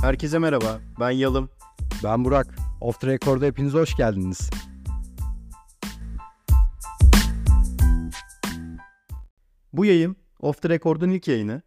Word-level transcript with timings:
Herkese 0.00 0.38
merhaba, 0.38 0.80
ben 1.00 1.10
Yalım. 1.10 1.48
Ben 2.04 2.24
Burak. 2.24 2.56
Off 2.80 3.00
the 3.00 3.06
Record'a 3.06 3.46
hepiniz 3.46 3.74
hoş 3.74 3.96
geldiniz. 3.96 4.50
Bu 9.72 9.84
yayın 9.84 10.16
Off 10.40 10.62
the 10.62 10.68
Record'un 10.68 11.10
ilk 11.10 11.28
yayını. 11.28 11.62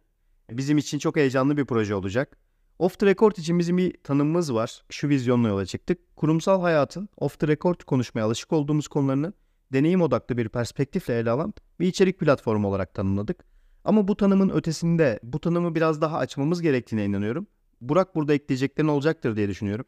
Bizim 0.50 0.78
için 0.78 0.98
çok 0.98 1.16
heyecanlı 1.16 1.56
bir 1.56 1.64
proje 1.64 1.94
olacak. 1.94 2.38
Off 2.78 2.98
the 2.98 3.06
Record 3.06 3.36
için 3.36 3.58
bizim 3.58 3.76
bir 3.76 3.94
tanımımız 4.04 4.54
var. 4.54 4.82
Şu 4.90 5.08
vizyonla 5.08 5.48
yola 5.48 5.66
çıktık. 5.66 6.16
Kurumsal 6.16 6.60
hayatın 6.60 7.08
off 7.16 7.40
the 7.40 7.48
record 7.48 7.80
konuşmaya 7.80 8.22
alışık 8.22 8.52
olduğumuz 8.52 8.88
konularını 8.88 9.32
deneyim 9.72 10.02
odaklı 10.02 10.36
bir 10.36 10.48
perspektifle 10.48 11.18
ele 11.18 11.30
alan 11.30 11.54
bir 11.80 11.86
içerik 11.86 12.18
platformu 12.18 12.68
olarak 12.68 12.94
tanımladık. 12.94 13.44
Ama 13.84 14.08
bu 14.08 14.16
tanımın 14.16 14.48
ötesinde 14.48 15.20
bu 15.22 15.40
tanımı 15.40 15.74
biraz 15.74 16.00
daha 16.00 16.18
açmamız 16.18 16.62
gerektiğine 16.62 17.04
inanıyorum. 17.04 17.46
Burak 17.82 18.14
burada 18.14 18.34
ekleyeceklerin 18.34 18.88
olacaktır 18.88 19.36
diye 19.36 19.48
düşünüyorum. 19.48 19.86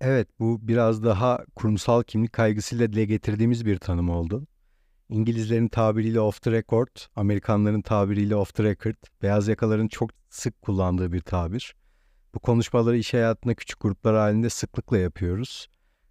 Evet 0.00 0.28
bu 0.38 0.68
biraz 0.68 1.04
daha 1.04 1.44
kurumsal 1.56 2.02
kimlik 2.02 2.32
kaygısıyla 2.32 2.92
dile 2.92 3.04
getirdiğimiz 3.04 3.66
bir 3.66 3.78
tanım 3.78 4.10
oldu. 4.10 4.46
İngilizlerin 5.08 5.68
tabiriyle 5.68 6.20
off 6.20 6.42
the 6.42 6.50
record, 6.52 6.96
Amerikanların 7.16 7.82
tabiriyle 7.82 8.36
off 8.36 8.54
the 8.54 8.64
record, 8.64 8.94
beyaz 9.22 9.48
yakaların 9.48 9.88
çok 9.88 10.10
sık 10.30 10.62
kullandığı 10.62 11.12
bir 11.12 11.20
tabir. 11.20 11.74
Bu 12.34 12.40
konuşmaları 12.40 12.96
iş 12.96 13.14
hayatında 13.14 13.54
küçük 13.54 13.80
gruplar 13.80 14.16
halinde 14.16 14.50
sıklıkla 14.50 14.98
yapıyoruz. 14.98 15.68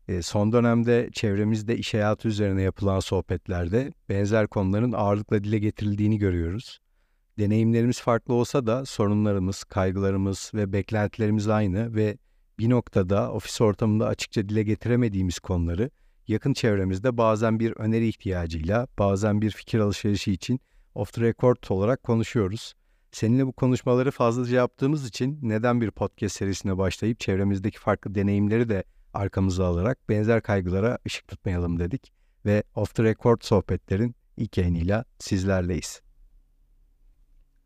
E, 0.08 0.22
son 0.22 0.54
dönemde 0.54 1.10
çevremizde 1.14 1.78
iş 1.78 1.94
hayatı 1.94 2.28
üzerine 2.28 2.62
yapılan 2.62 3.00
sohbetlerde 3.00 3.94
benzer 4.10 4.48
konuların 4.48 4.92
ağırlıkla 4.92 5.44
dile 5.44 5.60
getirildiğini 5.60 6.18
görüyoruz. 6.18 6.80
Deneyimlerimiz 7.40 8.02
farklı 8.02 8.34
olsa 8.34 8.68
da 8.68 8.86
sorunlarımız, 8.86 9.64
kaygılarımız 9.64 10.52
ve 10.54 10.74
beklentilerimiz 10.74 11.48
aynı 11.48 11.96
ve 11.96 12.18
bir 12.60 12.70
noktada 12.70 13.32
ofis 13.32 13.62
ortamında 13.62 14.08
açıkça 14.08 14.50
dile 14.50 14.64
getiremediğimiz 14.64 15.40
konuları 15.40 15.90
yakın 16.28 16.54
çevremizde 16.54 17.18
bazen 17.18 17.60
bir 17.60 17.72
öneri 17.72 18.08
ihtiyacıyla, 18.08 18.88
bazen 19.00 19.42
bir 19.42 19.52
fikir 19.52 19.80
alışverişi 19.80 20.32
için 20.32 20.60
off 20.96 21.14
the 21.14 21.22
record 21.22 21.58
olarak 21.70 22.04
konuşuyoruz. 22.04 22.74
Seninle 23.12 23.48
bu 23.48 23.54
konuşmaları 23.54 24.12
fazlaca 24.12 24.58
yaptığımız 24.58 25.08
için 25.08 25.40
neden 25.42 25.82
bir 25.82 25.92
podcast 25.92 26.36
serisine 26.36 26.78
başlayıp 26.78 27.20
çevremizdeki 27.20 27.80
farklı 27.80 28.16
deneyimleri 28.16 28.70
de 28.70 28.84
arkamıza 29.14 29.66
alarak 29.66 30.10
benzer 30.10 30.42
kaygılara 30.42 30.98
ışık 31.08 31.28
tutmayalım 31.28 31.80
dedik 31.80 32.14
ve 32.46 32.64
off 32.76 32.96
the 32.96 33.04
record 33.04 33.42
sohbetlerin 33.42 34.16
ilk 34.38 34.58
yayınıyla 34.58 35.06
sizlerleyiz. 35.20 36.05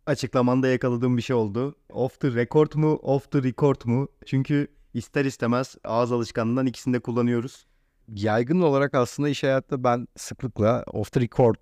Açıklamanda 0.09 0.67
yakaladığım 0.67 1.17
bir 1.17 1.21
şey 1.21 1.35
oldu. 1.35 1.75
Off 1.89 2.19
the 2.19 2.33
record 2.33 2.73
mu, 2.75 2.93
off 2.93 3.31
the 3.31 3.43
record 3.43 3.81
mu? 3.85 4.07
Çünkü 4.25 4.67
ister 4.93 5.25
istemez 5.25 5.75
ağız 5.83 6.11
alışkanlığından 6.11 6.65
ikisini 6.65 6.93
de 6.93 6.99
kullanıyoruz. 6.99 7.65
Yaygın 8.07 8.61
olarak 8.61 8.93
aslında 8.93 9.29
iş 9.29 9.43
hayatta 9.43 9.83
ben 9.83 10.07
sıklıkla 10.15 10.83
off 10.93 11.11
the 11.11 11.21
record 11.21 11.61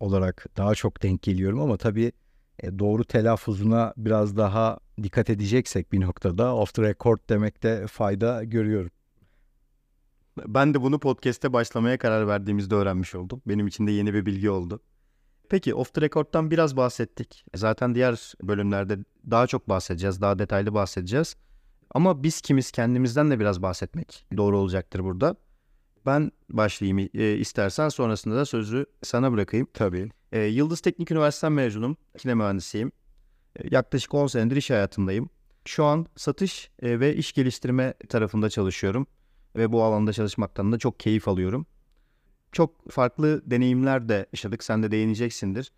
olarak 0.00 0.46
daha 0.56 0.74
çok 0.74 1.02
denk 1.02 1.22
geliyorum 1.22 1.60
ama 1.60 1.76
tabii 1.76 2.12
e, 2.58 2.78
doğru 2.78 3.04
telaffuzuna 3.04 3.94
biraz 3.96 4.36
daha 4.36 4.78
dikkat 5.02 5.30
edeceksek 5.30 5.92
bir 5.92 6.00
noktada 6.00 6.54
off 6.56 6.74
the 6.74 6.82
record 6.82 7.18
demekte 7.28 7.86
fayda 7.86 8.44
görüyorum. 8.44 8.90
Ben 10.46 10.74
de 10.74 10.82
bunu 10.82 10.98
podcast'te 10.98 11.52
başlamaya 11.52 11.98
karar 11.98 12.28
verdiğimizde 12.28 12.74
öğrenmiş 12.74 13.14
oldum. 13.14 13.42
Benim 13.46 13.66
için 13.66 13.86
de 13.86 13.90
yeni 13.90 14.14
bir 14.14 14.26
bilgi 14.26 14.50
oldu. 14.50 14.80
Peki 15.48 15.74
off 15.74 15.94
the 15.94 16.00
record'dan 16.00 16.50
biraz 16.50 16.76
bahsettik. 16.76 17.44
Zaten 17.54 17.94
diğer 17.94 18.32
bölümlerde 18.42 18.98
daha 19.30 19.46
çok 19.46 19.68
bahsedeceğiz, 19.68 20.20
daha 20.20 20.38
detaylı 20.38 20.74
bahsedeceğiz. 20.74 21.36
Ama 21.90 22.22
biz 22.22 22.40
kimiz 22.40 22.70
kendimizden 22.70 23.30
de 23.30 23.40
biraz 23.40 23.62
bahsetmek 23.62 24.26
doğru 24.36 24.58
olacaktır 24.58 25.04
burada. 25.04 25.36
Ben 26.06 26.32
başlayayım 26.50 27.10
e, 27.14 27.32
istersen 27.32 27.88
sonrasında 27.88 28.36
da 28.36 28.44
sözü 28.44 28.86
sana 29.02 29.32
bırakayım. 29.32 29.68
Tabii. 29.74 30.10
E, 30.32 30.40
Yıldız 30.42 30.80
Teknik 30.80 31.10
Üniversitesi'nden 31.10 31.52
mezunum. 31.52 31.96
Makine 32.14 32.34
mühendisiyim. 32.34 32.92
E, 33.56 33.74
yaklaşık 33.74 34.14
10 34.14 34.26
senedir 34.26 34.56
iş 34.56 34.70
hayatındayım. 34.70 35.30
Şu 35.64 35.84
an 35.84 36.06
satış 36.16 36.70
e, 36.82 37.00
ve 37.00 37.16
iş 37.16 37.32
geliştirme 37.32 37.94
tarafında 38.08 38.50
çalışıyorum. 38.50 39.06
Ve 39.56 39.72
bu 39.72 39.82
alanda 39.82 40.12
çalışmaktan 40.12 40.72
da 40.72 40.78
çok 40.78 41.00
keyif 41.00 41.28
alıyorum. 41.28 41.66
Çok 42.54 42.90
farklı 42.90 43.50
deneyimler 43.50 44.08
de 44.08 44.26
yaşadık. 44.32 44.64
Sen 44.64 44.82
de 44.82 44.90
değineceksindir. 44.90 45.72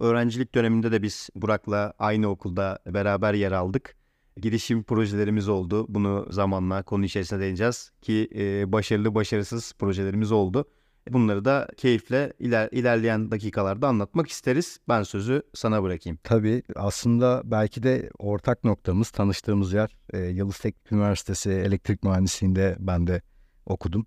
Öğrencilik 0.00 0.54
döneminde 0.54 0.92
de 0.92 1.02
biz 1.02 1.30
Burak'la 1.34 1.92
aynı 1.98 2.28
okulda 2.28 2.78
beraber 2.86 3.34
yer 3.34 3.52
aldık 3.52 3.96
girişim 4.40 4.82
projelerimiz 4.82 5.48
oldu. 5.48 5.86
Bunu 5.88 6.26
zamanla 6.30 6.82
konu 6.82 7.04
içerisinde 7.04 7.40
değineceğiz 7.40 7.92
ki 8.02 8.28
e, 8.34 8.72
başarılı 8.72 9.14
başarısız 9.14 9.72
projelerimiz 9.78 10.32
oldu. 10.32 10.64
Bunları 11.10 11.44
da 11.44 11.68
keyifle 11.76 12.32
iler, 12.38 12.68
ilerleyen 12.72 13.30
dakikalarda 13.30 13.88
anlatmak 13.88 14.28
isteriz. 14.28 14.80
Ben 14.88 15.02
sözü 15.02 15.42
sana 15.54 15.82
bırakayım. 15.82 16.18
Tabii 16.24 16.62
aslında 16.76 17.42
belki 17.44 17.82
de 17.82 18.10
ortak 18.18 18.64
noktamız 18.64 19.10
tanıştığımız 19.10 19.72
yer 19.72 19.96
e, 20.12 20.18
Yıldız 20.18 20.58
Teknik 20.58 20.92
Üniversitesi 20.92 21.50
elektrik 21.50 22.02
mühendisliğinde 22.02 22.76
ben 22.78 23.06
de 23.06 23.22
okudum. 23.66 24.06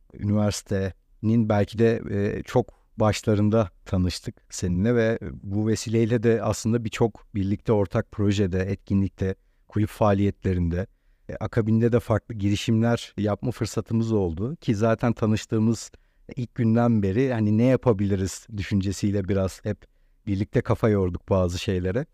Üniversitenin 1.23 1.49
belki 1.49 1.79
de 1.79 2.01
e, 2.11 2.43
çok 2.43 2.79
başlarında 2.97 3.69
tanıştık 3.85 4.35
seninle 4.49 4.95
ve 4.95 5.19
bu 5.43 5.67
vesileyle 5.67 6.23
de 6.23 6.43
aslında 6.43 6.83
birçok 6.83 7.25
birlikte 7.35 7.71
ortak 7.73 8.11
projede, 8.11 8.59
etkinlikte 8.59 9.35
kulüp 9.67 9.89
faaliyetlerinde, 9.89 10.87
e, 11.29 11.35
akabinde 11.35 11.91
de 11.91 11.99
farklı 11.99 12.35
girişimler 12.35 13.13
yapma 13.17 13.51
fırsatımız 13.51 14.11
oldu 14.11 14.55
ki 14.55 14.75
zaten 14.75 15.13
tanıştığımız 15.13 15.91
ilk 16.35 16.55
günden 16.55 17.03
beri 17.03 17.33
hani 17.33 17.57
ne 17.57 17.63
yapabiliriz 17.63 18.47
düşüncesiyle 18.57 19.27
biraz 19.27 19.65
hep 19.65 19.85
birlikte 20.27 20.61
kafa 20.61 20.89
yorduk 20.89 21.29
bazı 21.29 21.59
şeylere. 21.59 22.05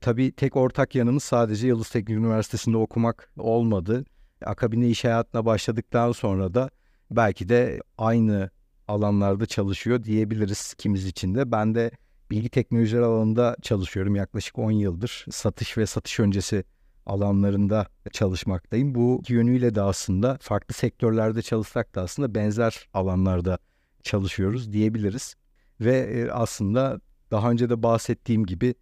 Tabii 0.00 0.32
tek 0.32 0.56
ortak 0.56 0.94
yanımız 0.94 1.22
sadece 1.22 1.66
Yıldız 1.68 1.90
Teknik 1.90 2.18
Üniversitesi'nde 2.18 2.76
okumak 2.76 3.30
olmadı. 3.38 4.04
Akabinde 4.44 4.88
iş 4.88 5.04
hayatına 5.04 5.46
başladıktan 5.46 6.12
sonra 6.12 6.54
da 6.54 6.70
belki 7.16 7.48
de 7.48 7.80
aynı 7.98 8.50
alanlarda 8.88 9.46
çalışıyor 9.46 10.04
diyebiliriz 10.04 10.74
kimiz 10.74 11.06
için 11.06 11.34
de. 11.34 11.52
Ben 11.52 11.74
de 11.74 11.90
bilgi 12.30 12.48
teknolojileri 12.48 13.04
alanında 13.04 13.56
çalışıyorum 13.62 14.16
yaklaşık 14.16 14.58
10 14.58 14.70
yıldır. 14.70 15.26
Satış 15.30 15.78
ve 15.78 15.86
satış 15.86 16.20
öncesi 16.20 16.64
alanlarında 17.06 17.86
çalışmaktayım. 18.12 18.94
Bu 18.94 19.22
yönüyle 19.28 19.74
de 19.74 19.82
aslında 19.82 20.38
farklı 20.40 20.74
sektörlerde 20.74 21.42
çalışsak 21.42 21.94
da 21.94 22.02
aslında 22.02 22.34
benzer 22.34 22.88
alanlarda 22.94 23.58
çalışıyoruz 24.02 24.72
diyebiliriz. 24.72 25.34
Ve 25.80 25.96
e, 25.96 26.30
aslında 26.30 27.00
daha 27.30 27.50
önce 27.50 27.70
de 27.70 27.82
bahsettiğim 27.82 28.46
gibi 28.46 28.74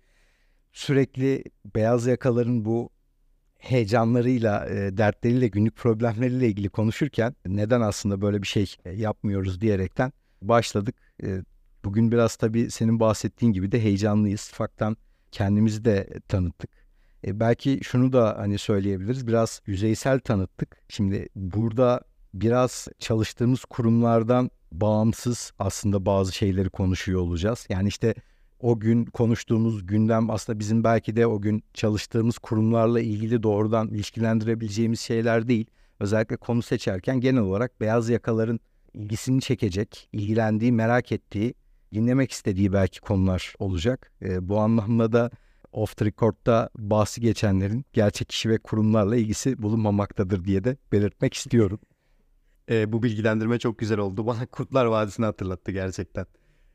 sürekli 0.72 1.44
beyaz 1.74 2.06
yakaların 2.06 2.64
bu 2.64 2.90
heyecanlarıyla, 3.60 4.68
e, 4.68 4.96
dertleriyle, 4.96 5.48
günlük 5.48 5.76
problemleriyle 5.76 6.48
ilgili 6.48 6.68
konuşurken 6.68 7.34
neden 7.46 7.80
aslında 7.80 8.20
böyle 8.20 8.42
bir 8.42 8.46
şey 8.46 8.74
e, 8.84 8.90
yapmıyoruz 8.90 9.60
diyerekten 9.60 10.12
başladık. 10.42 10.94
Bugün 11.84 12.12
biraz 12.12 12.36
tabii 12.36 12.70
senin 12.70 13.00
bahsettiğin 13.00 13.52
gibi 13.52 13.72
de 13.72 13.82
heyecanlıyız. 13.82 14.50
Faktan 14.52 14.96
kendimizi 15.32 15.84
de 15.84 16.08
tanıttık. 16.28 16.70
E, 17.26 17.40
belki 17.40 17.80
şunu 17.82 18.12
da 18.12 18.38
hani 18.38 18.58
söyleyebiliriz. 18.58 19.26
Biraz 19.26 19.60
yüzeysel 19.66 20.20
tanıttık. 20.20 20.76
Şimdi 20.88 21.28
burada 21.36 22.00
biraz 22.34 22.88
çalıştığımız 22.98 23.64
kurumlardan 23.64 24.50
bağımsız 24.72 25.52
aslında 25.58 26.06
bazı 26.06 26.32
şeyleri 26.32 26.70
konuşuyor 26.70 27.20
olacağız. 27.20 27.66
Yani 27.68 27.88
işte 27.88 28.14
o 28.60 28.80
gün 28.80 29.04
konuştuğumuz 29.04 29.86
gündem 29.86 30.30
aslında 30.30 30.58
bizim 30.58 30.84
belki 30.84 31.16
de 31.16 31.26
o 31.26 31.40
gün 31.40 31.62
çalıştığımız 31.74 32.38
kurumlarla 32.38 33.00
ilgili 33.00 33.42
doğrudan 33.42 33.88
ilişkilendirebileceğimiz 33.88 35.00
şeyler 35.00 35.48
değil. 35.48 35.66
Özellikle 36.00 36.36
konu 36.36 36.62
seçerken 36.62 37.20
genel 37.20 37.42
olarak 37.42 37.80
beyaz 37.80 38.08
yakaların 38.08 38.60
ilgisini 38.94 39.40
çekecek, 39.40 40.08
ilgilendiği, 40.12 40.72
merak 40.72 41.12
ettiği, 41.12 41.54
dinlemek 41.94 42.32
istediği 42.32 42.72
belki 42.72 43.00
konular 43.00 43.54
olacak. 43.58 44.12
E, 44.22 44.48
bu 44.48 44.58
anlamda 44.58 45.12
da 45.12 45.30
off 45.72 45.96
the 45.96 46.04
record'da 46.04 46.70
bahsi 46.78 47.20
geçenlerin 47.20 47.84
gerçek 47.92 48.28
kişi 48.28 48.50
ve 48.50 48.58
kurumlarla 48.58 49.16
ilgisi 49.16 49.62
bulunmamaktadır 49.62 50.44
diye 50.44 50.64
de 50.64 50.76
belirtmek 50.92 51.34
istiyorum. 51.34 51.80
E, 52.70 52.92
bu 52.92 53.02
bilgilendirme 53.02 53.58
çok 53.58 53.78
güzel 53.78 53.98
oldu. 53.98 54.26
Bana 54.26 54.46
Kurtlar 54.46 54.86
Vadisi'ni 54.86 55.26
hatırlattı 55.26 55.72
gerçekten. 55.72 56.26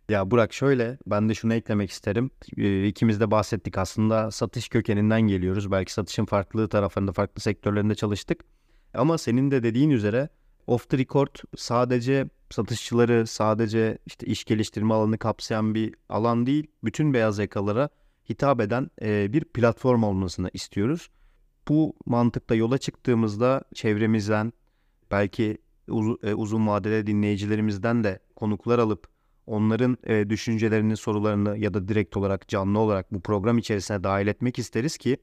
Ya 0.10 0.32
Burak 0.32 0.54
şöyle 0.54 0.98
ben 1.08 1.30
de 1.30 1.34
şunu 1.34 1.54
eklemek 1.54 1.92
isterim. 1.92 2.32
E, 2.58 2.88
ikimiz 2.88 3.20
de 3.20 3.32
bahsettik 3.32 3.78
aslında 3.78 4.32
satış 4.32 4.70
kökeninden 4.70 5.22
geliyoruz. 5.22 5.72
Belki 5.72 5.94
satışın 5.94 6.26
farklı 6.26 6.70
taraflarında 6.70 7.12
farklı 7.12 7.42
sektörlerinde 7.42 7.96
çalıştık. 7.96 8.46
Ama 8.94 9.18
senin 9.18 9.52
de 9.52 9.64
dediğin 9.64 9.90
üzere 9.90 10.30
off 10.68 10.90
the 10.90 10.98
record 10.98 11.36
sadece 11.56 12.30
satışçıları 12.50 13.28
sadece 13.28 13.98
işte 14.06 14.26
iş 14.28 14.46
geliştirme 14.46 14.94
alanını 14.94 15.18
kapsayan 15.18 15.76
bir 15.76 15.96
alan 16.10 16.46
değil. 16.46 16.68
Bütün 16.84 17.14
beyaz 17.14 17.40
yakalara 17.40 17.90
hitap 18.30 18.62
eden 18.62 18.90
bir 19.34 19.44
platform 19.44 20.04
olmasını 20.04 20.50
istiyoruz. 20.54 21.10
Bu 21.68 21.96
mantıkta 22.06 22.56
yola 22.56 22.78
çıktığımızda 22.78 23.64
çevremizden 23.74 24.54
belki 25.12 25.58
uz- 25.88 26.24
uzun 26.36 26.68
vadede 26.68 27.08
dinleyicilerimizden 27.08 28.04
de 28.04 28.20
konuklar 28.36 28.80
alıp 28.80 29.15
onların 29.48 29.98
e, 30.04 30.30
düşüncelerini, 30.30 30.98
sorularını 30.98 31.58
ya 31.58 31.74
da 31.74 31.88
direkt 31.88 32.18
olarak 32.18 32.48
canlı 32.48 32.80
olarak 32.80 33.14
bu 33.14 33.22
program 33.22 33.58
içerisine 33.58 34.04
dahil 34.04 34.28
etmek 34.28 34.60
isteriz 34.60 34.98
ki 34.98 35.18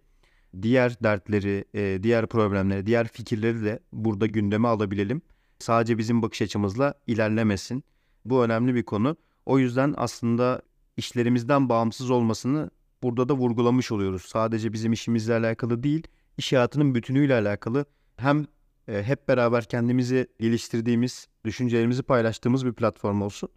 diğer 0.63 1.01
dertleri, 1.03 1.65
e, 1.75 2.03
diğer 2.03 2.27
problemleri, 2.27 2.87
diğer 2.87 3.09
fikirleri 3.09 3.65
de 3.65 3.81
burada 3.93 4.27
gündeme 4.27 4.69
alabilelim. 4.69 5.23
Sadece 5.59 5.99
bizim 5.99 6.23
bakış 6.23 6.43
açımızla 6.43 6.95
ilerlemesin. 7.07 7.85
Bu 8.25 8.45
önemli 8.45 8.75
bir 8.75 8.83
konu. 8.83 9.17
O 9.47 9.59
yüzden 9.59 9.95
aslında 9.97 10.63
işlerimizden 10.97 11.69
bağımsız 11.69 12.11
olmasını 12.11 12.71
burada 13.03 13.29
da 13.29 13.35
vurgulamış 13.35 13.93
oluyoruz. 13.93 14.23
Sadece 14.23 14.73
bizim 14.73 14.93
işimizle 14.93 15.35
alakalı 15.35 15.83
değil, 15.83 16.07
iş 16.39 16.53
hayatının 16.53 16.95
bütünüyle 16.95 17.35
alakalı. 17.35 17.85
Hem 18.17 18.47
hep 18.87 19.29
beraber 19.29 19.65
kendimizi 19.65 20.27
geliştirdiğimiz, 20.41 21.29
düşüncelerimizi 21.45 22.03
paylaştığımız 22.03 22.67
bir 22.67 22.73
platform 22.73 23.23
olsun. 23.23 23.49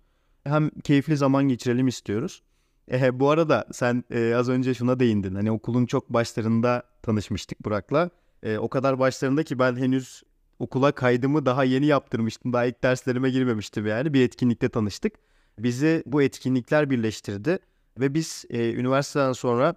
Hem 0.46 0.70
keyifli 0.70 1.18
zaman 1.18 1.48
geçirelim 1.48 1.88
istiyoruz. 1.88 2.44
E, 2.92 3.20
bu 3.20 3.30
arada 3.30 3.68
sen 3.72 4.04
e, 4.12 4.36
az 4.36 4.50
önce 4.50 4.74
şuna 4.74 5.00
değindin. 5.00 5.36
Hani 5.36 5.52
okulun 5.52 5.86
çok 5.86 6.10
başlarında 6.10 6.84
tanışmıştık 7.04 7.66
Burak'la. 7.66 8.10
E, 8.44 8.58
o 8.58 8.70
kadar 8.70 9.00
başlarında 9.00 9.44
ki 9.44 9.60
ben 9.60 9.76
henüz 9.76 10.24
okula 10.60 10.92
kaydımı 10.92 11.46
daha 11.46 11.64
yeni 11.64 11.86
yaptırmıştım. 11.86 12.54
Daha 12.54 12.66
ilk 12.66 12.84
derslerime 12.84 13.30
girmemiştim 13.30 13.86
yani. 13.88 14.14
Bir 14.14 14.22
etkinlikte 14.22 14.70
tanıştık. 14.70 15.14
Bizi 15.60 16.04
bu 16.06 16.22
etkinlikler 16.22 16.90
birleştirdi. 16.90 17.60
Ve 18.00 18.14
biz 18.14 18.46
e, 18.50 18.74
üniversiteden 18.74 19.34
sonra 19.34 19.76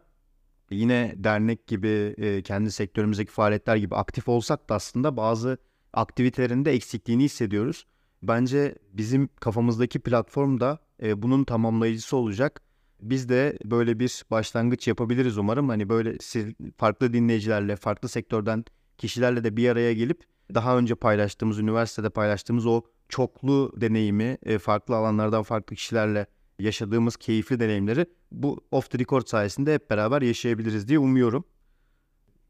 yine 0.71 1.15
dernek 1.17 1.67
gibi 1.67 2.15
e, 2.19 2.43
kendi 2.43 2.73
sektörümüzdeki 2.73 3.33
faaliyetler 3.33 3.77
gibi 3.77 3.95
aktif 3.95 4.29
olsak 4.29 4.69
da 4.69 4.75
aslında 4.75 5.17
bazı 5.17 5.59
aktivitelerinde 5.93 6.73
eksikliğini 6.73 7.25
hissediyoruz. 7.25 7.87
Bence 8.23 8.75
bizim 8.93 9.29
kafamızdaki 9.41 9.99
platform 9.99 10.61
da 10.61 10.79
e, 11.03 11.23
bunun 11.23 11.45
tamamlayıcısı 11.45 12.17
olacak. 12.17 12.63
Biz 13.01 13.29
de 13.29 13.59
böyle 13.65 13.99
bir 13.99 14.25
başlangıç 14.31 14.89
yapabiliriz 14.89 15.39
umarım. 15.39 15.69
Hani 15.69 15.89
böyle 15.89 16.17
siz, 16.21 16.47
farklı 16.77 17.13
dinleyicilerle, 17.13 17.77
farklı 17.77 18.09
sektörden 18.09 18.65
kişilerle 18.99 19.45
de 19.45 19.57
bir 19.57 19.69
araya 19.69 19.93
gelip 19.93 20.25
daha 20.55 20.79
önce 20.79 20.95
paylaştığımız, 20.95 21.59
üniversitede 21.59 22.11
paylaştığımız 22.11 22.67
o 22.67 22.83
çoklu 23.09 23.73
deneyimi, 23.77 24.39
e, 24.43 24.59
farklı 24.59 24.97
alanlardan 24.97 25.43
farklı 25.43 25.77
kişilerle 25.77 26.27
yaşadığımız 26.59 27.17
keyifli 27.17 27.61
deneyimleri 27.61 28.07
bu 28.33 28.61
Off 28.71 28.91
the 28.91 28.99
Record 28.99 29.27
sayesinde 29.27 29.75
hep 29.75 29.91
beraber 29.91 30.23
yaşayabiliriz 30.23 30.89
diye 30.89 30.99
umuyorum. 30.99 31.45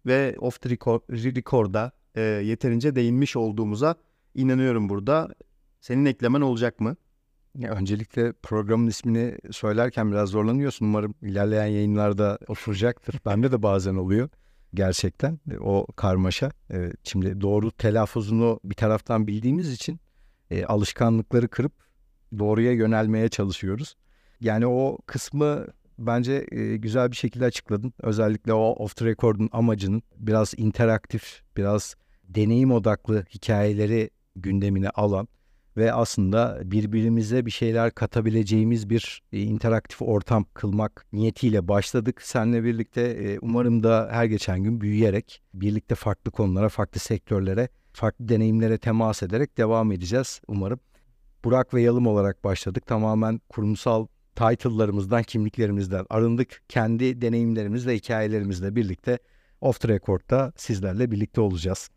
Ve 0.06 0.36
Off 0.38 0.60
the 0.60 0.70
Record, 0.70 1.00
Record'a 1.10 1.92
e, 2.14 2.20
yeterince 2.20 2.96
değinmiş 2.96 3.36
olduğumuza 3.36 3.94
inanıyorum 4.34 4.88
burada. 4.88 5.28
Senin 5.80 6.04
eklemen 6.04 6.40
olacak 6.40 6.80
mı? 6.80 6.96
Ya 7.58 7.70
öncelikle 7.70 8.32
programın 8.32 8.86
ismini 8.86 9.38
söylerken 9.50 10.12
biraz 10.12 10.28
zorlanıyorsun. 10.28 10.86
Umarım 10.86 11.14
ilerleyen 11.22 11.66
yayınlarda 11.66 12.38
oturacaktır. 12.48 13.20
Bende 13.26 13.52
de 13.52 13.62
bazen 13.62 13.94
oluyor 13.94 14.28
gerçekten 14.74 15.38
o 15.60 15.86
karmaşa. 15.96 16.50
Evet, 16.70 16.96
şimdi 17.04 17.40
doğru 17.40 17.70
telaffuzunu 17.70 18.60
bir 18.64 18.74
taraftan 18.74 19.26
bildiğimiz 19.26 19.72
için 19.72 20.00
e, 20.50 20.64
alışkanlıkları 20.64 21.48
kırıp 21.48 21.72
doğruya 22.38 22.72
yönelmeye 22.72 23.28
çalışıyoruz. 23.28 23.94
Yani 24.40 24.66
o 24.66 24.98
kısmı 25.06 25.66
bence 25.98 26.46
e, 26.52 26.76
güzel 26.76 27.10
bir 27.10 27.16
şekilde 27.16 27.44
açıkladın. 27.44 27.92
Özellikle 28.02 28.52
o 28.52 28.70
off 28.70 28.96
the 28.96 29.04
record'un 29.04 29.48
amacının 29.52 30.02
biraz 30.16 30.54
interaktif, 30.56 31.42
biraz 31.56 31.96
deneyim 32.24 32.72
odaklı 32.72 33.24
hikayeleri 33.34 34.10
gündemine 34.36 34.90
alan 34.90 35.28
ve 35.78 35.92
aslında 35.92 36.60
birbirimize 36.64 37.46
bir 37.46 37.50
şeyler 37.50 37.90
katabileceğimiz 37.90 38.90
bir 38.90 39.22
e, 39.32 39.40
interaktif 39.40 40.02
ortam 40.02 40.46
kılmak 40.54 41.06
niyetiyle 41.12 41.68
başladık. 41.68 42.22
Seninle 42.22 42.64
birlikte 42.64 43.02
e, 43.02 43.38
umarım 43.38 43.82
da 43.82 44.08
her 44.12 44.24
geçen 44.24 44.62
gün 44.62 44.80
büyüyerek 44.80 45.42
birlikte 45.54 45.94
farklı 45.94 46.30
konulara, 46.30 46.68
farklı 46.68 47.00
sektörlere, 47.00 47.68
farklı 47.92 48.28
deneyimlere 48.28 48.78
temas 48.78 49.22
ederek 49.22 49.58
devam 49.58 49.92
edeceğiz 49.92 50.40
umarım. 50.48 50.80
Burak 51.44 51.74
ve 51.74 51.82
Yalım 51.82 52.06
olarak 52.06 52.44
başladık. 52.44 52.86
Tamamen 52.86 53.40
kurumsal 53.48 54.06
title'larımızdan, 54.34 55.22
kimliklerimizden 55.22 56.06
arındık. 56.10 56.62
Kendi 56.68 57.22
deneyimlerimizle, 57.22 57.94
hikayelerimizle 57.94 58.76
birlikte 58.76 59.18
Off 59.60 59.80
the 59.80 59.88
Record'da 59.88 60.52
sizlerle 60.56 61.10
birlikte 61.10 61.40
olacağız. 61.40 61.90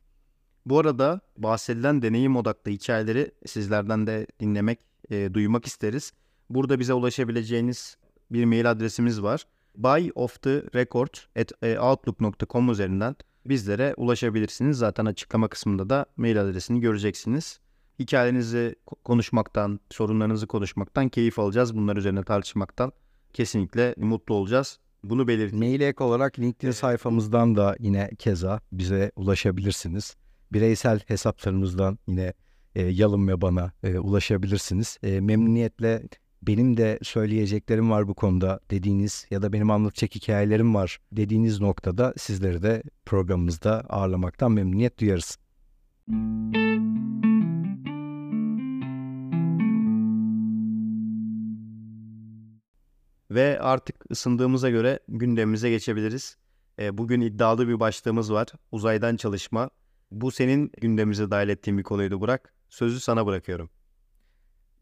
Bu 0.66 0.80
arada 0.80 1.22
bahsedilen 1.38 2.02
deneyim 2.02 2.36
odaklı 2.36 2.72
hikayeleri 2.72 3.32
sizlerden 3.46 4.08
de 4.08 4.28
dinlemek, 4.40 4.80
e, 5.10 5.34
duymak 5.34 5.66
isteriz. 5.66 6.14
Burada 6.50 6.80
bize 6.80 6.94
ulaşabileceğiniz 6.94 7.98
bir 8.32 8.46
mail 8.46 8.72
adresimiz 8.72 9.24
var. 9.24 9.44
buyofftherecord.outlook.com 9.78 12.72
üzerinden 12.72 13.16
bizlere 13.46 13.94
ulaşabilirsiniz. 13.98 14.78
Zaten 14.78 15.06
açıklama 15.06 15.48
kısmında 15.48 15.90
da 15.90 16.06
mail 16.18 16.42
adresini 16.42 16.80
göreceksiniz. 16.80 17.60
Hikayelerinizi 18.00 18.76
konuşmaktan, 19.04 19.80
sorunlarınızı 19.90 20.48
konuşmaktan 20.48 21.10
keyif 21.10 21.40
alacağız. 21.40 21.76
Bunlar 21.76 21.98
üzerine 21.98 22.24
tartışmaktan 22.24 22.92
kesinlikle 23.34 23.96
mutlu 23.98 24.36
olacağız. 24.36 24.80
Bunu 25.04 25.28
belirteyim. 25.28 25.66
Mail 25.66 25.82
ek 25.82 26.04
olarak 26.04 26.40
LinkedIn 26.40 26.72
sayfamızdan 26.72 27.56
da 27.56 27.76
yine 27.80 28.10
keza 28.20 28.60
bize 28.72 29.12
ulaşabilirsiniz. 29.16 30.16
Bireysel 30.54 31.00
hesaplarımızdan 31.08 32.00
yine 32.08 32.34
e, 32.76 32.82
Yalın 32.82 33.28
ve 33.28 33.42
bana 33.42 33.72
e, 33.84 34.00
ulaşabilirsiniz. 34.00 34.98
E, 35.04 35.22
memnuniyetle 35.22 36.04
benim 36.42 36.78
de 36.78 37.00
söyleyeceklerim 37.04 37.92
var 37.92 38.08
bu 38.08 38.14
konuda 38.14 38.60
dediğiniz 38.72 39.26
ya 39.30 39.42
da 39.42 39.54
benim 39.54 39.72
anlatacak 39.72 40.16
hikayelerim 40.16 40.76
var 40.76 41.00
dediğiniz 41.12 41.62
noktada 41.62 42.14
sizleri 42.18 42.64
de 42.64 42.84
programımızda 43.06 43.86
ağırlamaktan 43.90 44.52
memnuniyet 44.52 45.00
duyarız. 45.00 45.38
Ve 53.32 53.60
artık 53.62 54.12
ısındığımıza 54.12 54.70
göre 54.70 55.00
gündemimize 55.08 55.70
geçebiliriz. 55.70 56.38
E, 56.80 56.98
bugün 56.98 57.22
iddialı 57.22 57.68
bir 57.68 57.80
başlığımız 57.80 58.34
var. 58.34 58.48
Uzaydan 58.72 59.16
çalışma. 59.16 59.70
Bu 60.12 60.32
senin 60.32 60.72
gündemimize 60.82 61.32
dahil 61.32 61.50
ettiğin 61.50 61.78
bir 61.78 61.84
konuydu 61.84 62.22
Burak. 62.22 62.54
Sözü 62.70 63.00
sana 63.00 63.26
bırakıyorum. 63.26 63.70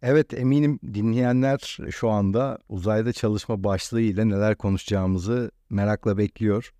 Evet 0.01 0.33
eminim 0.33 0.79
dinleyenler 0.93 1.77
şu 1.91 2.09
anda 2.09 2.59
uzayda 2.69 3.13
çalışma 3.13 3.63
başlığı 3.63 4.01
ile 4.01 4.29
neler 4.29 4.55
konuşacağımızı 4.55 5.51
merakla 5.69 6.17
bekliyor. 6.17 6.73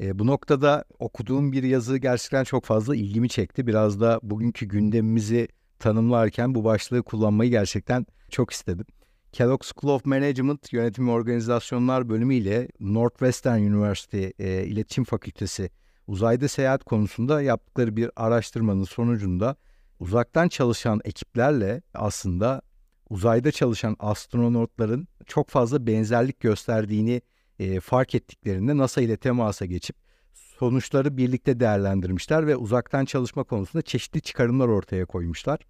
E, 0.00 0.18
bu 0.18 0.26
noktada 0.26 0.84
okuduğum 0.98 1.52
bir 1.52 1.62
yazı 1.62 1.98
gerçekten 1.98 2.44
çok 2.44 2.64
fazla 2.64 2.96
ilgimi 2.96 3.28
çekti. 3.28 3.66
Biraz 3.66 4.00
da 4.00 4.20
bugünkü 4.22 4.66
gündemimizi 4.66 5.48
tanımlarken 5.78 6.54
bu 6.54 6.64
başlığı 6.64 7.02
kullanmayı 7.02 7.50
gerçekten 7.50 8.06
çok 8.30 8.50
istedim. 8.50 8.86
Kellogg 9.32 9.62
School 9.64 9.94
of 9.94 10.04
Management 10.04 10.72
Yönetim 10.72 11.08
ve 11.08 11.12
Organizasyonlar 11.12 12.08
Bölümü 12.08 12.34
ile 12.34 12.68
Northwestern 12.80 13.60
University 13.60 14.26
e, 14.38 14.64
İletişim 14.64 15.04
Fakültesi 15.04 15.70
uzayda 16.08 16.48
seyahat 16.48 16.84
konusunda 16.84 17.42
yaptıkları 17.42 17.96
bir 17.96 18.10
araştırmanın 18.16 18.84
sonucunda 18.84 19.56
uzaktan 20.00 20.48
çalışan 20.48 21.00
ekiplerle 21.04 21.82
aslında 21.94 22.62
uzayda 23.10 23.52
çalışan 23.52 23.96
astronotların 23.98 25.08
çok 25.26 25.48
fazla 25.48 25.86
benzerlik 25.86 26.40
gösterdiğini 26.40 27.22
e, 27.58 27.80
fark 27.80 28.14
ettiklerinde 28.14 28.76
NASA 28.76 29.00
ile 29.00 29.16
temasa 29.16 29.66
geçip 29.66 29.96
sonuçları 30.32 31.16
birlikte 31.16 31.60
değerlendirmişler 31.60 32.46
ve 32.46 32.56
uzaktan 32.56 33.04
çalışma 33.04 33.44
konusunda 33.44 33.82
çeşitli 33.82 34.20
çıkarımlar 34.20 34.68
ortaya 34.68 35.04
koymuşlar. 35.04 35.60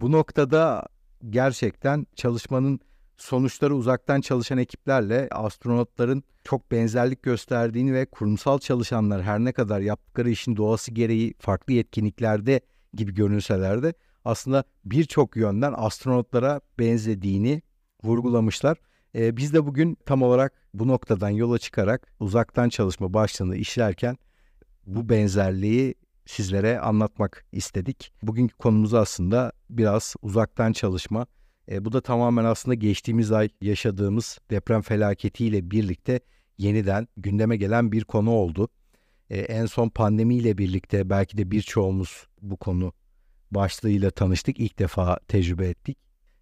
Bu 0.00 0.12
noktada 0.12 0.86
gerçekten 1.30 2.06
çalışmanın 2.16 2.80
sonuçları 3.22 3.74
uzaktan 3.74 4.20
çalışan 4.20 4.58
ekiplerle 4.58 5.28
astronotların 5.30 6.22
çok 6.44 6.70
benzerlik 6.72 7.22
gösterdiğini 7.22 7.94
ve 7.94 8.06
kurumsal 8.06 8.58
çalışanlar 8.58 9.22
her 9.22 9.38
ne 9.38 9.52
kadar 9.52 9.80
yaptıkları 9.80 10.30
işin 10.30 10.56
doğası 10.56 10.90
gereği 10.90 11.34
farklı 11.38 11.72
yetkinliklerde 11.72 12.60
gibi 12.94 13.14
görünseler 13.14 13.82
de 13.82 13.94
aslında 14.24 14.64
birçok 14.84 15.36
yönden 15.36 15.74
astronotlara 15.76 16.60
benzediğini 16.78 17.62
vurgulamışlar. 18.04 18.78
Ee, 19.14 19.36
biz 19.36 19.54
de 19.54 19.66
bugün 19.66 19.96
tam 20.06 20.22
olarak 20.22 20.52
bu 20.74 20.88
noktadan 20.88 21.30
yola 21.30 21.58
çıkarak 21.58 22.14
uzaktan 22.20 22.68
çalışma 22.68 23.14
başlığını 23.14 23.56
işlerken 23.56 24.16
bu 24.86 25.08
benzerliği 25.08 25.94
sizlere 26.26 26.80
anlatmak 26.80 27.44
istedik. 27.52 28.12
Bugünkü 28.22 28.56
konumuz 28.56 28.94
aslında 28.94 29.52
biraz 29.70 30.14
uzaktan 30.22 30.72
çalışma. 30.72 31.26
E, 31.70 31.84
bu 31.84 31.92
da 31.92 32.00
tamamen 32.00 32.44
aslında 32.44 32.74
geçtiğimiz 32.74 33.32
ay 33.32 33.48
yaşadığımız 33.60 34.38
deprem 34.50 34.82
felaketiyle 34.82 35.70
birlikte 35.70 36.20
yeniden 36.58 37.08
gündeme 37.16 37.56
gelen 37.56 37.92
bir 37.92 38.04
konu 38.04 38.30
oldu. 38.30 38.68
E, 39.30 39.38
en 39.38 39.66
son 39.66 39.88
pandemiyle 39.88 40.58
birlikte 40.58 41.10
belki 41.10 41.38
de 41.38 41.50
birçoğumuz 41.50 42.26
bu 42.42 42.56
konu 42.56 42.92
başlığıyla 43.50 44.10
tanıştık. 44.10 44.60
İlk 44.60 44.78
defa 44.78 45.18
tecrübe 45.28 45.68
ettik. 45.68 45.98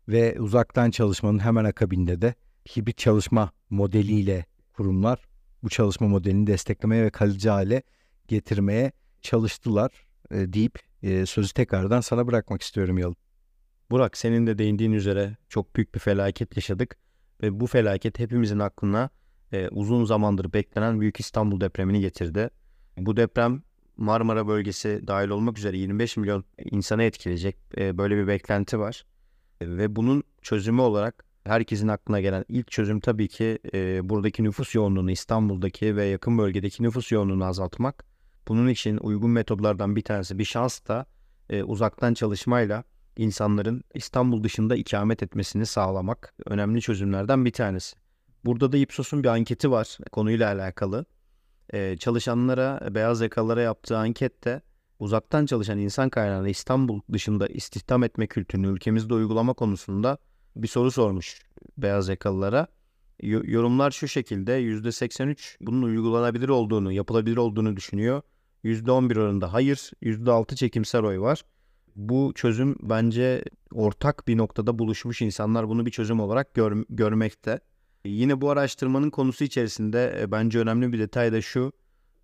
Ve 0.08 0.40
uzaktan 0.40 0.90
çalışmanın 0.90 1.38
hemen 1.38 1.64
akabinde 1.64 2.22
de 2.22 2.34
hibrit 2.76 2.98
çalışma 2.98 3.52
modeliyle 3.70 4.46
kurumlar 4.72 5.28
bu 5.62 5.68
çalışma 5.68 6.08
modelini 6.08 6.46
desteklemeye 6.46 7.04
ve 7.04 7.10
kalıcı 7.10 7.48
hale 7.48 7.82
getirmeye 8.28 8.92
çalıştılar 9.22 10.06
e, 10.30 10.52
deyip 10.52 10.78
e, 11.02 11.26
sözü 11.26 11.52
tekrardan 11.52 12.00
sana 12.00 12.26
bırakmak 12.26 12.62
istiyorum 12.62 12.98
Yalın. 12.98 13.16
Burak 13.90 14.16
senin 14.16 14.46
de 14.46 14.58
değindiğin 14.58 14.92
üzere 14.92 15.36
çok 15.48 15.76
büyük 15.76 15.94
bir 15.94 16.00
felaket 16.00 16.56
yaşadık 16.56 16.96
ve 17.42 17.60
bu 17.60 17.66
felaket 17.66 18.18
hepimizin 18.18 18.58
aklına 18.58 19.10
e, 19.52 19.68
uzun 19.68 20.04
zamandır 20.04 20.52
beklenen 20.52 21.00
Büyük 21.00 21.20
İstanbul 21.20 21.60
depremini 21.60 22.00
getirdi. 22.00 22.50
Bu 22.98 23.16
deprem 23.16 23.62
Marmara 23.96 24.48
bölgesi 24.48 25.00
dahil 25.06 25.28
olmak 25.28 25.58
üzere 25.58 25.78
25 25.78 26.16
milyon 26.16 26.44
insana 26.70 27.02
etkileyecek 27.02 27.56
e, 27.76 27.98
böyle 27.98 28.16
bir 28.16 28.26
beklenti 28.26 28.78
var. 28.78 29.04
E, 29.60 29.76
ve 29.76 29.96
bunun 29.96 30.22
çözümü 30.42 30.80
olarak 30.80 31.24
herkesin 31.44 31.88
aklına 31.88 32.20
gelen 32.20 32.44
ilk 32.48 32.70
çözüm 32.70 33.00
tabii 33.00 33.28
ki 33.28 33.58
e, 33.74 34.08
buradaki 34.08 34.44
nüfus 34.44 34.74
yoğunluğunu 34.74 35.10
İstanbul'daki 35.10 35.96
ve 35.96 36.04
yakın 36.04 36.38
bölgedeki 36.38 36.82
nüfus 36.82 37.12
yoğunluğunu 37.12 37.44
azaltmak. 37.44 38.04
Bunun 38.48 38.68
için 38.68 38.96
uygun 38.96 39.30
metodlardan 39.30 39.96
bir 39.96 40.02
tanesi 40.02 40.38
bir 40.38 40.44
şans 40.44 40.88
da 40.88 41.06
e, 41.50 41.62
uzaktan 41.62 42.14
çalışmayla 42.14 42.84
insanların 43.20 43.84
İstanbul 43.94 44.44
dışında 44.44 44.76
ikamet 44.76 45.22
etmesini 45.22 45.66
sağlamak 45.66 46.34
önemli 46.46 46.80
çözümlerden 46.80 47.44
bir 47.44 47.52
tanesi. 47.52 47.96
Burada 48.44 48.72
da 48.72 48.76
Ipsos'un 48.76 49.22
bir 49.22 49.28
anketi 49.28 49.70
var 49.70 49.98
konuyla 50.12 50.52
alakalı. 50.52 51.04
Ee, 51.72 51.96
çalışanlara, 51.96 52.94
beyaz 52.94 53.20
yakalılara 53.20 53.60
yaptığı 53.60 53.98
ankette 53.98 54.62
uzaktan 54.98 55.46
çalışan 55.46 55.78
insan 55.78 56.10
kaynağını 56.10 56.48
İstanbul 56.48 57.00
dışında 57.12 57.46
istihdam 57.46 58.02
etme 58.02 58.26
kültürünü 58.26 58.66
ülkemizde 58.66 59.14
uygulama 59.14 59.54
konusunda 59.54 60.18
bir 60.56 60.68
soru 60.68 60.90
sormuş 60.90 61.42
beyaz 61.78 62.08
yakalılara. 62.08 62.66
Yorumlar 63.22 63.90
şu 63.90 64.08
şekilde 64.08 64.52
%83 64.52 65.56
bunun 65.60 65.82
uygulanabilir 65.82 66.48
olduğunu, 66.48 66.92
yapılabilir 66.92 67.36
olduğunu 67.36 67.76
düşünüyor. 67.76 68.22
%11 68.64 69.18
oranında 69.18 69.52
hayır, 69.52 69.90
%6 70.02 70.56
çekimsel 70.56 71.04
oy 71.04 71.18
var. 71.18 71.44
Bu 71.96 72.32
çözüm 72.34 72.76
bence 72.82 73.44
ortak 73.72 74.28
bir 74.28 74.36
noktada 74.36 74.78
buluşmuş 74.78 75.22
insanlar 75.22 75.68
bunu 75.68 75.86
bir 75.86 75.90
çözüm 75.90 76.20
olarak 76.20 76.54
gör, 76.54 76.84
görmekte. 76.90 77.60
Yine 78.04 78.40
bu 78.40 78.50
araştırmanın 78.50 79.10
konusu 79.10 79.44
içerisinde 79.44 80.18
e, 80.20 80.30
bence 80.30 80.58
önemli 80.58 80.92
bir 80.92 80.98
detay 80.98 81.32
da 81.32 81.40
şu. 81.40 81.72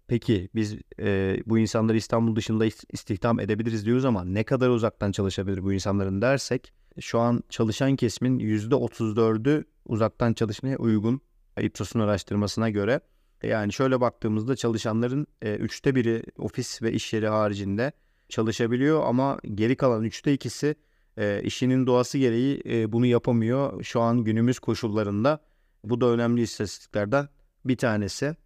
Peki 0.09 0.49
biz 0.55 0.77
e, 1.01 1.37
bu 1.47 1.59
insanları 1.59 1.97
İstanbul 1.97 2.37
dışında 2.37 2.67
istihdam 2.93 3.41
edebiliriz 3.41 3.87
diyoruz 3.87 4.05
ama 4.05 4.25
ne 4.25 4.45
kadar 4.45 4.69
uzaktan 4.69 5.13
çalışabilir 5.13 5.63
bu 5.63 5.73
insanların 5.73 6.23
dersek 6.23 6.73
şu 7.01 7.19
an 7.19 7.43
çalışan 7.49 7.97
kesimin 7.97 8.39
%34'ü 8.39 9.65
uzaktan 9.85 10.33
çalışmaya 10.33 10.77
uygun 10.77 11.21
Ipsos'un 11.61 12.01
araştırmasına 12.01 12.71
göre. 12.71 13.01
Yani 13.43 13.73
şöyle 13.73 14.01
baktığımızda 14.01 14.57
çalışanların 14.57 15.27
e, 15.43 15.55
üçte 15.55 15.95
biri 15.95 16.23
ofis 16.39 16.83
ve 16.83 16.93
iş 16.93 17.13
yeri 17.13 17.29
haricinde 17.29 17.93
çalışabiliyor 18.29 19.03
ama 19.05 19.39
geri 19.55 19.77
kalan 19.77 20.05
üçte 20.05 20.33
ikisi 20.33 20.75
e, 21.17 21.43
işinin 21.43 21.87
doğası 21.87 22.19
gereği 22.19 22.63
e, 22.67 22.93
bunu 22.93 23.07
yapamıyor. 23.07 23.83
Şu 23.85 24.01
an 24.01 24.25
günümüz 24.25 24.59
koşullarında 24.59 25.41
bu 25.85 26.01
da 26.01 26.07
önemli 26.07 26.43
istatistiklerden 26.43 27.29
bir 27.65 27.77
tanesi. 27.77 28.37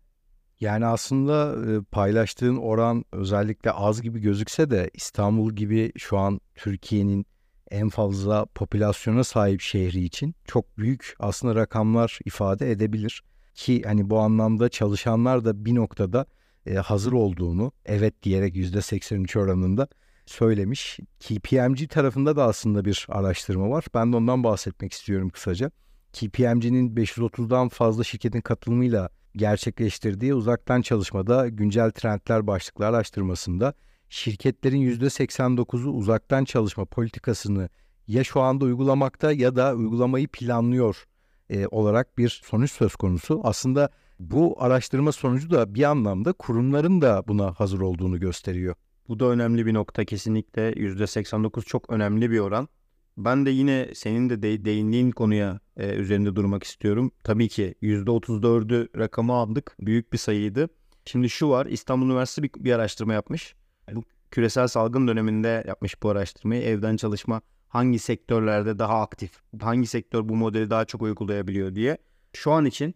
Yani 0.61 0.87
aslında 0.87 1.57
paylaştığın 1.85 2.57
oran 2.57 3.05
özellikle 3.13 3.71
az 3.71 4.03
gibi 4.03 4.21
gözükse 4.21 4.71
de 4.71 4.91
İstanbul 4.95 5.53
gibi 5.53 5.93
şu 5.97 6.19
an 6.19 6.41
Türkiye'nin 6.55 7.27
en 7.71 7.89
fazla 7.89 8.47
popülasyona 8.47 9.25
sahip 9.25 9.61
şehri 9.61 10.05
için 10.05 10.35
çok 10.45 10.79
büyük 10.79 11.17
aslında 11.19 11.55
rakamlar 11.55 12.19
ifade 12.25 12.71
edebilir. 12.71 13.23
Ki 13.55 13.83
hani 13.83 14.11
bu 14.11 14.19
anlamda 14.19 14.69
çalışanlar 14.69 15.45
da 15.45 15.65
bir 15.65 15.75
noktada 15.75 16.27
e, 16.71 16.75
hazır 16.75 17.13
olduğunu 17.13 17.73
evet 17.87 18.23
diyerek 18.23 18.57
%83 18.57 19.39
oranında 19.39 19.89
söylemiş. 20.27 21.01
KPMG 21.21 21.91
tarafında 21.91 22.37
da 22.37 22.45
aslında 22.45 22.85
bir 22.85 23.07
araştırma 23.09 23.71
var. 23.71 23.85
Ben 23.95 24.13
de 24.13 24.17
ondan 24.17 24.45
bahsetmek 24.45 24.93
istiyorum 24.93 25.29
kısaca. 25.29 25.71
KPMG'nin 26.13 26.97
530'dan 26.97 27.69
fazla 27.69 28.05
şirketin 28.05 28.41
katılımıyla 28.41 29.11
gerçekleştirdiği 29.37 30.35
uzaktan 30.35 30.83
çalışmada 30.83 31.49
güncel 31.49 31.91
trendler 31.91 32.47
başlıklı 32.47 32.87
araştırmasında 32.87 33.75
şirketlerin 34.09 34.99
%89'u 34.99 35.91
uzaktan 35.91 36.45
çalışma 36.45 36.85
politikasını 36.85 37.69
ya 38.07 38.25
şu 38.25 38.41
anda 38.41 38.65
uygulamakta 38.65 39.33
ya 39.33 39.57
da 39.57 39.75
uygulamayı 39.75 40.29
planlıyor 40.29 41.05
e, 41.51 41.67
olarak 41.67 42.19
bir 42.19 42.41
sonuç 42.45 42.73
söz 42.73 42.97
konusu. 42.97 43.41
Aslında 43.45 43.91
bu 44.21 44.63
araştırma 44.63 45.13
sonucu 45.13 45.51
da 45.51 45.75
bir 45.75 45.83
anlamda 45.83 46.33
kurumların 46.33 47.01
da 47.01 47.25
buna 47.29 47.53
hazır 47.53 47.81
olduğunu 47.81 48.21
gösteriyor. 48.21 48.75
Bu 49.09 49.21
da 49.21 49.25
önemli 49.25 49.67
bir 49.67 49.75
nokta 49.75 50.05
kesinlikle 50.05 50.73
%89 50.73 51.65
çok 51.65 51.91
önemli 51.91 52.31
bir 52.31 52.39
oran. 52.39 52.69
Ben 53.17 53.47
de 53.47 53.51
yine 53.51 53.89
senin 53.95 54.31
de, 54.31 54.43
de 54.43 54.65
değindiğin 54.65 55.11
konuya 55.11 55.61
e, 55.77 55.95
üzerinde 55.95 56.37
durmak 56.37 56.65
istiyorum. 56.65 57.11
Tabii 57.25 57.49
ki 57.49 57.75
%34'ü 57.83 58.99
rakamı 58.99 59.33
aldık. 59.33 59.77
Büyük 59.81 60.13
bir 60.13 60.19
sayıydı. 60.19 60.69
Şimdi 61.05 61.31
şu 61.31 61.49
var 61.49 61.67
İstanbul 61.67 62.07
Üniversitesi 62.07 62.43
bir, 62.43 62.65
bir 62.65 62.73
araştırma 62.73 63.13
yapmış. 63.13 63.55
Bu 63.93 64.03
küresel 64.31 64.67
salgın 64.69 65.09
döneminde 65.09 65.65
yapmış 65.67 66.03
bu 66.03 66.09
araştırmayı. 66.09 66.63
Evden 66.63 66.97
çalışma 66.97 67.41
hangi 67.69 67.99
sektörlerde 67.99 68.79
daha 68.79 69.01
aktif, 69.01 69.33
hangi 69.61 69.87
sektör 69.87 70.29
bu 70.29 70.37
modeli 70.37 70.71
daha 70.71 70.85
çok 70.85 71.03
uygulayabiliyor 71.03 71.75
diye. 71.75 71.99
Şu 72.33 72.53
an 72.53 72.65
için 72.65 72.95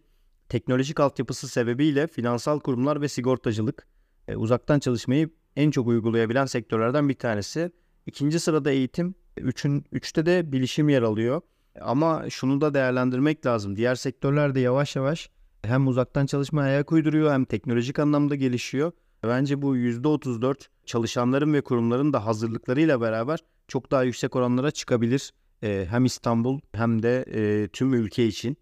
teknolojik 0.49 0.99
altyapısı 0.99 1.47
sebebiyle 1.47 2.07
finansal 2.07 2.59
kurumlar 2.59 3.01
ve 3.01 3.07
sigortacılık 3.07 3.87
e, 4.27 4.35
uzaktan 4.35 4.79
çalışmayı 4.79 5.29
en 5.55 5.71
çok 5.71 5.87
uygulayabilen 5.87 6.45
sektörlerden 6.45 7.09
bir 7.09 7.13
tanesi. 7.13 7.71
İkinci 8.05 8.39
sırada 8.39 8.71
eğitim, 8.71 9.15
üçün, 9.37 9.85
üçte 9.91 10.25
de 10.25 10.51
bilişim 10.51 10.89
yer 10.89 11.01
alıyor. 11.01 11.41
Ama 11.81 12.29
şunu 12.29 12.61
da 12.61 12.73
değerlendirmek 12.73 13.45
lazım. 13.45 13.75
Diğer 13.75 13.95
sektörler 13.95 14.55
de 14.55 14.59
yavaş 14.59 14.95
yavaş 14.95 15.29
hem 15.61 15.87
uzaktan 15.87 16.25
çalışmaya 16.25 16.65
ayak 16.65 16.91
uyduruyor 16.91 17.31
hem 17.31 17.45
teknolojik 17.45 17.99
anlamda 17.99 18.35
gelişiyor. 18.35 18.91
Bence 19.23 19.61
bu 19.61 19.77
%34 19.77 20.67
çalışanların 20.85 21.53
ve 21.53 21.61
kurumların 21.61 22.13
da 22.13 22.25
hazırlıklarıyla 22.25 23.01
beraber 23.01 23.39
çok 23.67 23.91
daha 23.91 24.03
yüksek 24.03 24.35
oranlara 24.35 24.71
çıkabilir. 24.71 25.33
E, 25.63 25.85
hem 25.89 26.05
İstanbul 26.05 26.59
hem 26.73 27.03
de 27.03 27.25
e, 27.33 27.67
tüm 27.67 27.93
ülke 27.93 28.27
için. 28.27 28.57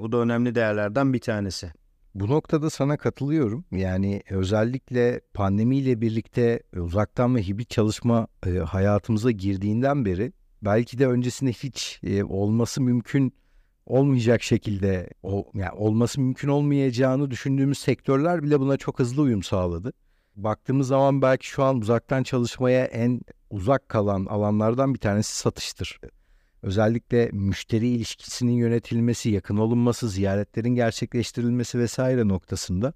Bu 0.00 0.12
da 0.12 0.16
önemli 0.16 0.54
değerlerden 0.54 1.12
bir 1.12 1.20
tanesi. 1.20 1.72
Bu 2.14 2.28
noktada 2.28 2.70
sana 2.70 2.96
katılıyorum. 2.96 3.64
Yani 3.72 4.22
özellikle 4.30 5.20
pandemiyle 5.34 6.00
birlikte 6.00 6.62
uzaktan 6.76 7.36
ve 7.36 7.42
hibrit 7.42 7.70
çalışma 7.70 8.26
e, 8.46 8.50
hayatımıza 8.50 9.30
girdiğinden 9.30 10.04
beri 10.04 10.32
belki 10.62 10.98
de 10.98 11.06
öncesinde 11.06 11.52
hiç 11.52 12.00
e, 12.02 12.24
olması 12.24 12.82
mümkün 12.82 13.34
olmayacak 13.86 14.42
şekilde 14.42 15.10
o 15.22 15.50
yani 15.54 15.72
olması 15.72 16.20
mümkün 16.20 16.48
olmayacağını 16.48 17.30
düşündüğümüz 17.30 17.78
sektörler 17.78 18.42
bile 18.42 18.60
buna 18.60 18.76
çok 18.76 18.98
hızlı 18.98 19.22
uyum 19.22 19.42
sağladı. 19.42 19.92
Baktığımız 20.36 20.88
zaman 20.88 21.22
belki 21.22 21.46
şu 21.46 21.64
an 21.64 21.76
uzaktan 21.76 22.22
çalışmaya 22.22 22.84
en 22.84 23.20
uzak 23.50 23.88
kalan 23.88 24.26
alanlardan 24.26 24.94
bir 24.94 24.98
tanesi 24.98 25.36
satıştır. 25.36 26.00
Özellikle 26.62 27.30
müşteri 27.32 27.88
ilişkisinin 27.88 28.52
yönetilmesi, 28.52 29.30
yakın 29.30 29.56
olunması, 29.56 30.08
ziyaretlerin 30.08 30.74
gerçekleştirilmesi 30.74 31.78
vesaire 31.78 32.28
noktasında 32.28 32.92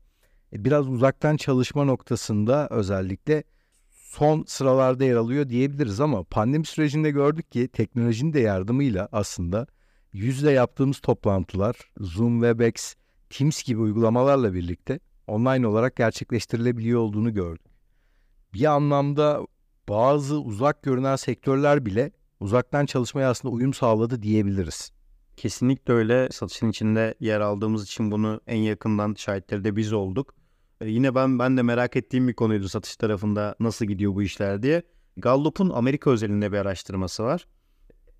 e, 0.53 0.65
biraz 0.65 0.89
uzaktan 0.89 1.37
çalışma 1.37 1.85
noktasında 1.85 2.69
özellikle 2.71 3.45
son 3.91 4.45
sıralarda 4.47 5.05
yer 5.05 5.17
alıyor 5.17 5.49
diyebiliriz 5.49 6.01
ama 6.01 6.25
pandemi 6.25 6.67
sürecinde 6.67 7.11
gördük 7.11 7.53
ki 7.53 7.69
teknolojinin 7.69 8.33
de 8.33 8.41
yardımıyla 8.41 9.09
aslında 9.13 9.67
yüzle 10.13 10.51
yaptığımız 10.51 10.99
toplantılar, 10.99 11.77
Zoom, 12.01 12.41
Webex, 12.41 12.95
Teams 13.31 13.63
gibi 13.63 13.81
uygulamalarla 13.81 14.55
birlikte 14.55 15.01
online 15.27 15.67
olarak 15.67 15.97
gerçekleştirilebiliyor 15.97 17.01
olduğunu 17.01 17.35
gördük. 17.35 17.67
Bir 18.55 18.65
anlamda 18.65 19.47
bazı 19.89 20.41
uzak 20.41 20.83
görünen 20.83 21.17
sektörler 21.17 21.87
bile 21.87 22.11
uzaktan 22.41 22.87
çalışmaya 22.87 23.31
aslında 23.31 23.55
uyum 23.55 23.75
sağladı 23.75 24.23
diyebiliriz. 24.23 24.93
Kesinlikle 25.37 25.95
öyle. 25.95 26.29
Satışın 26.31 26.71
içinde 26.71 27.15
yer 27.21 27.41
aldığımız 27.41 27.85
için 27.85 28.11
bunu 28.11 28.41
en 28.47 28.59
yakından 28.59 29.15
şahitleri 29.19 29.65
de 29.65 29.77
biz 29.77 29.93
olduk. 29.93 30.35
Ee, 30.81 30.89
yine 30.89 31.15
ben 31.15 31.39
ben 31.39 31.57
de 31.57 31.63
merak 31.63 31.97
ettiğim 31.97 32.29
bir 32.29 32.35
konuydu 32.35 32.69
satış 32.69 32.97
tarafında 32.97 33.57
nasıl 33.61 33.87
gidiyor 33.87 34.15
bu 34.15 34.23
işler 34.23 34.63
diye. 34.63 34.83
Gallup'un 35.17 35.71
Amerika 35.71 36.11
özelinde 36.11 36.53
bir 36.53 36.57
araştırması 36.59 37.23
var. 37.23 37.47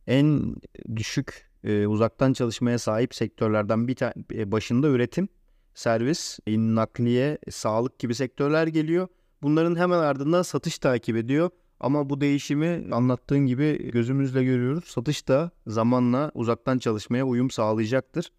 En 0.07 0.57
düşük 0.97 1.51
e, 1.65 1.87
uzaktan 1.87 2.33
çalışmaya 2.33 2.79
sahip 2.79 3.15
sektörlerden 3.15 3.89
bir 3.89 3.95
tane 3.95 4.15
başında 4.53 4.89
üretim 4.89 5.29
servis, 5.75 6.39
nakliye, 6.47 7.39
sağlık 7.51 7.99
gibi 7.99 8.15
sektörler 8.15 8.67
geliyor. 8.67 9.09
Bunların 9.43 9.77
hemen 9.77 9.99
ardından 9.99 10.43
satış 10.43 10.79
takip 10.79 11.17
ediyor. 11.17 11.51
Ama 11.81 12.11
bu 12.11 12.21
değişimi 12.21 12.85
anlattığın 12.93 13.47
gibi 13.47 13.91
gözümüzle 13.91 14.45
görüyoruz. 14.45 14.85
Satış 14.85 15.29
da 15.29 15.51
zamanla 15.67 16.31
uzaktan 16.35 16.79
çalışmaya 16.79 17.25
uyum 17.27 17.51
sağlayacaktır. 17.51 18.33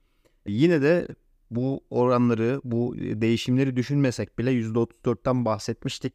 Yine 0.48 0.82
de 0.82 1.08
bu 1.52 1.84
oranları, 1.90 2.62
bu 2.64 2.96
değişimleri 2.98 3.76
düşünmesek 3.76 4.40
bile 4.40 4.52
%34'ten 4.52 5.46
bahsetmiştik. 5.46 6.14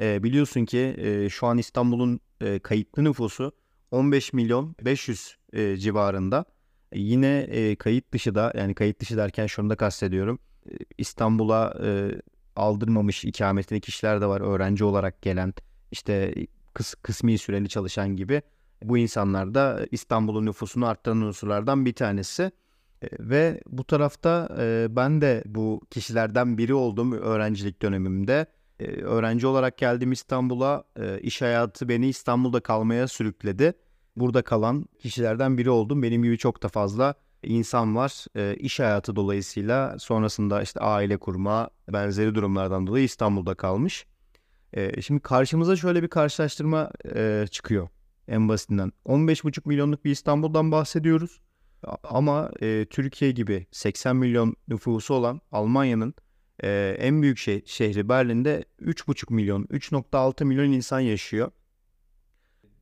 E, 0.00 0.22
biliyorsun 0.22 0.64
ki 0.64 0.94
e, 0.98 1.28
şu 1.28 1.46
an 1.46 1.58
İstanbul'un 1.58 2.20
e, 2.40 2.58
kayıtlı 2.58 3.04
nüfusu 3.04 3.52
15 3.90 4.32
milyon 4.32 4.76
500 4.84 5.36
e, 5.52 5.76
civarında. 5.76 6.44
E, 6.92 7.00
yine 7.00 7.38
e, 7.38 7.76
kayıt 7.76 8.12
dışı 8.12 8.34
da 8.34 8.52
yani 8.56 8.74
kayıt 8.74 9.00
dışı 9.00 9.16
derken 9.16 9.46
şunu 9.46 9.70
da 9.70 9.76
kastediyorum. 9.76 10.38
E, 10.70 10.74
İstanbul'a 10.98 11.74
e, 11.84 12.10
aldırmamış 12.56 13.24
ikametli 13.24 13.80
kişiler 13.80 14.20
de 14.20 14.26
var 14.26 14.40
öğrenci 14.40 14.84
olarak 14.84 15.22
gelen 15.22 15.54
işte 15.90 16.34
kıs, 16.80 16.94
kısmi 16.94 17.38
süreli 17.38 17.68
çalışan 17.68 18.16
gibi. 18.16 18.42
Bu 18.82 18.98
insanlar 18.98 19.54
da 19.54 19.86
İstanbul'un 19.90 20.46
nüfusunu 20.46 20.86
arttıran 20.86 21.20
unsurlardan 21.22 21.86
bir 21.86 21.92
tanesi. 21.92 22.42
E, 23.02 23.08
ve 23.20 23.60
bu 23.66 23.84
tarafta 23.84 24.56
e, 24.60 24.86
ben 24.90 25.20
de 25.20 25.42
bu 25.46 25.80
kişilerden 25.90 26.58
biri 26.58 26.74
oldum 26.74 27.12
öğrencilik 27.12 27.82
dönemimde. 27.82 28.46
E, 28.78 28.84
öğrenci 28.84 29.46
olarak 29.46 29.78
geldim 29.78 30.12
İstanbul'a. 30.12 30.84
İş 31.22 31.42
hayatı 31.42 31.88
beni 31.88 32.08
İstanbul'da 32.08 32.60
kalmaya 32.60 33.08
sürükledi. 33.08 33.72
Burada 34.16 34.42
kalan 34.42 34.86
kişilerden 34.98 35.58
biri 35.58 35.70
oldum. 35.70 36.02
Benim 36.02 36.22
gibi 36.22 36.38
çok 36.38 36.62
da 36.62 36.68
fazla 36.68 37.14
insan 37.42 37.96
var. 37.96 38.24
İş 38.54 38.80
hayatı 38.80 39.16
dolayısıyla 39.16 39.98
sonrasında 39.98 40.62
işte 40.62 40.80
aile 40.80 41.16
kurma 41.16 41.70
benzeri 41.92 42.34
durumlardan 42.34 42.86
dolayı 42.86 43.04
İstanbul'da 43.04 43.54
kalmış. 43.54 44.06
E, 44.72 45.02
şimdi 45.02 45.20
karşımıza 45.20 45.76
şöyle 45.76 46.02
bir 46.02 46.08
karşılaştırma 46.08 46.90
e, 47.14 47.46
çıkıyor 47.50 47.88
en 48.28 48.48
basitinden. 48.48 48.92
15,5 49.06 49.68
milyonluk 49.68 50.04
bir 50.04 50.10
İstanbul'dan 50.10 50.72
bahsediyoruz. 50.72 51.40
Ama 52.04 52.50
e, 52.62 52.86
Türkiye 52.90 53.30
gibi 53.30 53.66
80 53.70 54.16
milyon 54.16 54.56
nüfusu 54.68 55.14
olan 55.14 55.40
Almanya'nın 55.52 56.14
e, 56.62 56.96
en 56.98 57.22
büyük 57.22 57.38
şey, 57.38 57.62
şehri 57.66 58.08
Berlin'de 58.08 58.64
3,5 58.82 59.34
milyon, 59.34 59.64
3,6 59.64 60.44
milyon 60.44 60.72
insan 60.72 61.00
yaşıyor. 61.00 61.50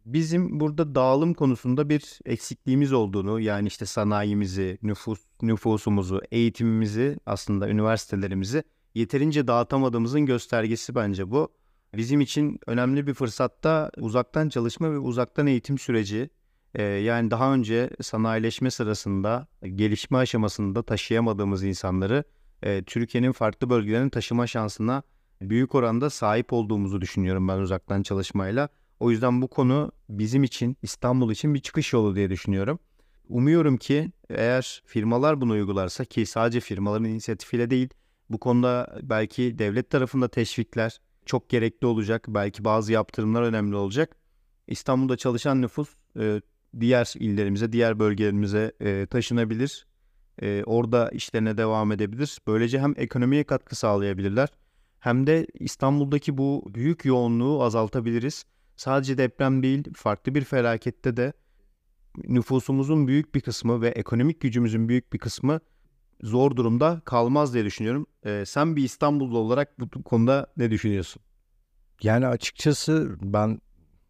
Bizim 0.04 0.60
burada 0.60 0.94
dağılım 0.94 1.34
konusunda 1.34 1.88
bir 1.88 2.18
eksikliğimiz 2.24 2.92
olduğunu 2.92 3.40
yani 3.40 3.68
işte 3.68 3.86
sanayimizi, 3.86 4.78
nüfus 4.82 5.20
nüfusumuzu, 5.42 6.22
eğitimimizi 6.30 7.18
aslında 7.26 7.68
üniversitelerimizi 7.68 8.62
yeterince 8.94 9.46
dağıtamadığımızın 9.46 10.26
göstergesi 10.26 10.94
bence 10.94 11.30
bu. 11.30 11.57
Bizim 11.96 12.20
için 12.20 12.60
önemli 12.66 13.06
bir 13.06 13.14
fırsatta 13.14 13.90
uzaktan 13.98 14.48
çalışma 14.48 14.92
ve 14.92 14.98
uzaktan 14.98 15.46
eğitim 15.46 15.78
süreci 15.78 16.30
ee, 16.74 16.82
yani 16.82 17.30
daha 17.30 17.54
önce 17.54 17.90
sanayileşme 18.00 18.70
sırasında 18.70 19.46
gelişme 19.74 20.18
aşamasında 20.18 20.82
taşıyamadığımız 20.82 21.64
insanları 21.64 22.24
e, 22.62 22.82
Türkiye'nin 22.82 23.32
farklı 23.32 23.70
bölgelerine 23.70 24.10
taşıma 24.10 24.46
şansına 24.46 25.02
büyük 25.40 25.74
oranda 25.74 26.10
sahip 26.10 26.52
olduğumuzu 26.52 27.00
düşünüyorum 27.00 27.48
ben 27.48 27.58
uzaktan 27.58 28.02
çalışmayla. 28.02 28.68
O 29.00 29.10
yüzden 29.10 29.42
bu 29.42 29.48
konu 29.48 29.92
bizim 30.08 30.44
için 30.44 30.76
İstanbul 30.82 31.32
için 31.32 31.54
bir 31.54 31.60
çıkış 31.60 31.92
yolu 31.92 32.16
diye 32.16 32.30
düşünüyorum. 32.30 32.78
Umuyorum 33.28 33.76
ki 33.76 34.12
eğer 34.30 34.82
firmalar 34.86 35.40
bunu 35.40 35.52
uygularsa 35.52 36.04
ki 36.04 36.26
sadece 36.26 36.60
firmaların 36.60 37.04
inisiyatifiyle 37.04 37.70
değil 37.70 37.88
bu 38.30 38.38
konuda 38.38 38.98
belki 39.02 39.58
devlet 39.58 39.90
tarafında 39.90 40.28
teşvikler 40.28 41.00
çok 41.28 41.48
gerekli 41.48 41.86
olacak. 41.86 42.24
Belki 42.28 42.64
bazı 42.64 42.92
yaptırımlar 42.92 43.42
önemli 43.42 43.76
olacak. 43.76 44.16
İstanbul'da 44.66 45.16
çalışan 45.16 45.62
nüfus 45.62 45.88
e, 46.20 46.40
diğer 46.80 47.12
illerimize, 47.18 47.72
diğer 47.72 47.98
bölgelerimize 47.98 48.72
e, 48.80 49.06
taşınabilir. 49.06 49.86
E, 50.42 50.62
orada 50.66 51.10
işlerine 51.10 51.56
devam 51.56 51.92
edebilir. 51.92 52.38
Böylece 52.46 52.80
hem 52.80 52.94
ekonomiye 52.96 53.44
katkı 53.44 53.76
sağlayabilirler 53.76 54.48
hem 55.00 55.26
de 55.26 55.46
İstanbul'daki 55.54 56.38
bu 56.38 56.64
büyük 56.74 57.04
yoğunluğu 57.04 57.62
azaltabiliriz. 57.62 58.44
Sadece 58.76 59.18
deprem 59.18 59.62
değil, 59.62 59.84
farklı 59.94 60.34
bir 60.34 60.44
felakette 60.44 61.16
de 61.16 61.32
nüfusumuzun 62.28 63.08
büyük 63.08 63.34
bir 63.34 63.40
kısmı 63.40 63.80
ve 63.80 63.88
ekonomik 63.88 64.40
gücümüzün 64.40 64.88
büyük 64.88 65.12
bir 65.12 65.18
kısmı 65.18 65.60
zor 66.22 66.56
durumda 66.56 67.02
kalmaz 67.04 67.54
diye 67.54 67.64
düşünüyorum. 67.64 68.06
E, 68.24 68.44
sen 68.46 68.76
bir 68.76 68.84
İstanbullu 68.84 69.38
olarak 69.38 69.80
bu 69.80 70.02
konuda 70.02 70.46
ne 70.56 70.70
düşünüyorsun? 70.70 71.22
Yani 72.02 72.26
açıkçası 72.26 73.16
ben 73.20 73.60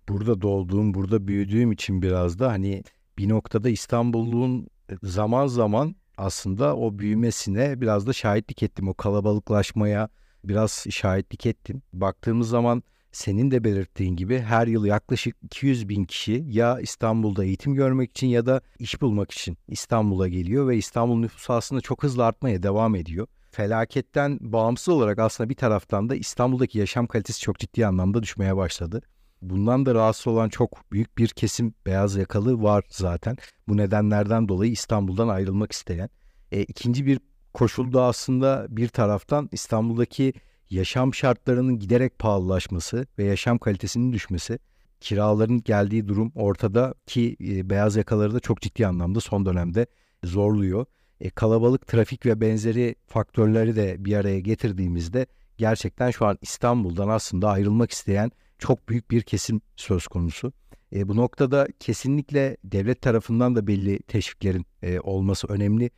burada 0.09 0.43
doğduğum, 0.43 0.95
burada 0.95 1.29
büyüdüğüm 1.29 1.73
için 1.73 2.03
biraz 2.03 2.39
da 2.39 2.49
hani 2.49 2.83
bir 3.19 3.29
noktada 3.29 3.69
İstanbulluğun 3.69 4.69
zaman 5.03 5.47
zaman 5.47 5.97
aslında 6.17 6.77
o 6.77 6.99
büyümesine 6.99 7.81
biraz 7.81 8.07
da 8.07 8.13
şahitlik 8.13 8.63
ettim. 8.63 8.89
O 8.89 8.95
kalabalıklaşmaya 8.95 10.09
biraz 10.45 10.87
şahitlik 10.91 11.47
ettim. 11.47 11.83
Baktığımız 11.93 12.49
zaman 12.49 12.83
senin 13.13 13.51
de 13.51 13.65
belirttiğin 13.65 14.17
gibi 14.17 14.39
her 14.39 14.67
yıl 14.67 14.85
yaklaşık 14.85 15.37
200 15.43 15.89
bin 15.89 16.05
kişi 16.05 16.45
ya 16.49 16.81
İstanbul'da 16.81 17.45
eğitim 17.45 17.75
görmek 17.75 18.11
için 18.11 18.27
ya 18.27 18.47
da 18.47 18.61
iş 18.79 19.01
bulmak 19.01 19.31
için 19.31 19.59
İstanbul'a 19.69 20.29
geliyor 20.29 20.69
ve 20.69 20.77
İstanbul 20.77 21.19
nüfusu 21.19 21.53
aslında 21.53 21.81
çok 21.81 22.03
hızlı 22.03 22.25
artmaya 22.25 22.63
devam 22.63 22.95
ediyor. 22.95 23.27
Felaketten 23.51 24.39
bağımsız 24.41 24.89
olarak 24.89 25.19
aslında 25.19 25.51
bir 25.51 25.55
taraftan 25.55 26.09
da 26.09 26.15
İstanbul'daki 26.15 26.79
yaşam 26.79 27.07
kalitesi 27.07 27.41
çok 27.41 27.59
ciddi 27.59 27.87
anlamda 27.87 28.23
düşmeye 28.23 28.57
başladı. 28.57 29.01
Bundan 29.43 29.87
da 29.87 29.95
rahatsız 29.95 30.27
olan 30.27 30.49
çok 30.49 30.93
büyük 30.93 31.19
bir 31.19 31.29
kesim 31.29 31.75
beyaz 31.87 32.17
yakalı 32.17 32.63
var 32.63 32.85
zaten. 32.89 33.37
Bu 33.69 33.77
nedenlerden 33.77 34.49
dolayı 34.49 34.73
İstanbul'dan 34.73 35.29
ayrılmak 35.29 35.73
isteyen. 35.73 36.11
E, 36.53 36.63
ikinci 36.63 37.07
bir 37.07 37.21
koşul 37.55 37.93
da 37.93 38.05
aslında 38.05 38.67
bir 38.69 38.89
taraftan 38.89 39.49
İstanbul'daki 39.53 40.33
yaşam 40.71 41.15
şartlarının 41.15 41.79
giderek 41.79 42.19
pahalılaşması 42.19 43.07
ve 43.19 43.25
yaşam 43.25 43.59
kalitesinin 43.59 44.13
düşmesi. 44.13 44.59
Kiraların 45.01 45.63
geldiği 45.63 46.09
durum 46.09 46.33
ortada 46.35 46.95
ki 47.07 47.37
e, 47.41 47.71
beyaz 47.71 47.97
yakaları 47.97 48.35
da 48.35 48.41
çok 48.41 48.61
ciddi 48.61 48.87
anlamda 48.87 49.21
son 49.21 49.47
dönemde 49.47 49.87
zorluyor. 50.25 50.87
E, 51.21 51.31
kalabalık 51.31 51.87
trafik 51.87 52.27
ve 52.27 52.41
benzeri 52.41 52.95
faktörleri 53.07 53.77
de 53.77 54.05
bir 54.05 54.17
araya 54.17 54.41
getirdiğimizde 54.41 55.27
gerçekten 55.57 56.11
şu 56.11 56.27
an 56.27 56.39
İstanbul'dan 56.43 57.09
aslında 57.09 57.49
ayrılmak 57.49 57.91
isteyen 57.91 58.31
çok 58.59 58.89
büyük 58.89 59.11
bir 59.11 59.23
kesim 59.23 59.61
söz 59.77 60.07
konusu. 60.07 60.53
E, 60.95 61.09
bu 61.09 61.17
noktada 61.17 61.69
kesinlikle 61.81 62.57
devlet 62.65 63.03
tarafından 63.03 63.57
da 63.57 63.67
belli 63.67 64.03
teşviklerin 64.03 64.67
e, 64.83 65.01
olması 65.01 65.47
önemli. 65.47 65.91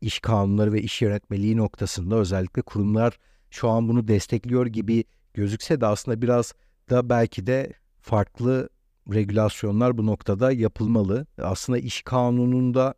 İş 0.00 0.20
kanunları 0.20 0.72
ve 0.72 0.82
iş 0.82 1.02
yönetmeliği 1.02 1.56
noktasında 1.56 2.16
özellikle 2.16 2.62
kurumlar 2.62 3.18
şu 3.56 3.68
an 3.68 3.88
bunu 3.88 4.08
destekliyor 4.08 4.66
gibi 4.66 5.04
gözükse 5.34 5.80
de 5.80 5.86
aslında 5.86 6.22
biraz 6.22 6.54
da 6.90 7.08
belki 7.08 7.46
de 7.46 7.72
farklı 8.00 8.68
regülasyonlar 9.12 9.98
bu 9.98 10.06
noktada 10.06 10.52
yapılmalı. 10.52 11.26
Aslında 11.38 11.78
iş 11.78 12.02
kanununda 12.02 12.94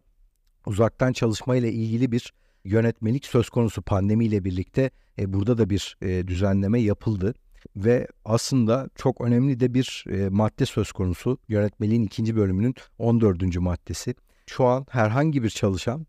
uzaktan 0.67 1.13
çalışma 1.13 1.57
ile 1.57 1.73
ilgili 1.73 2.13
bir 2.13 2.33
yönetmelik 2.65 3.27
söz 3.27 3.51
konusu 3.51 3.83
pandemiyle 3.83 4.45
birlikte 4.45 4.91
e, 5.19 5.33
burada 5.33 5.59
da 5.59 5.71
bir 5.71 5.97
e, 6.03 6.29
düzenleme 6.29 6.81
yapıldı 6.81 7.35
ve 7.77 8.09
aslında 8.25 8.89
çok 8.95 9.21
önemli 9.21 9.61
de 9.61 9.75
bir 9.75 10.05
e, 10.11 10.29
madde 10.29 10.67
söz 10.67 10.93
konusu. 10.93 11.39
Yönetmeliğin 11.49 12.03
ikinci 12.03 12.37
bölümünün 12.37 12.75
14. 12.99 13.57
maddesi. 13.57 14.15
Şu 14.47 14.65
an 14.65 14.87
herhangi 14.91 15.43
bir 15.43 15.51
çalışan 15.51 16.07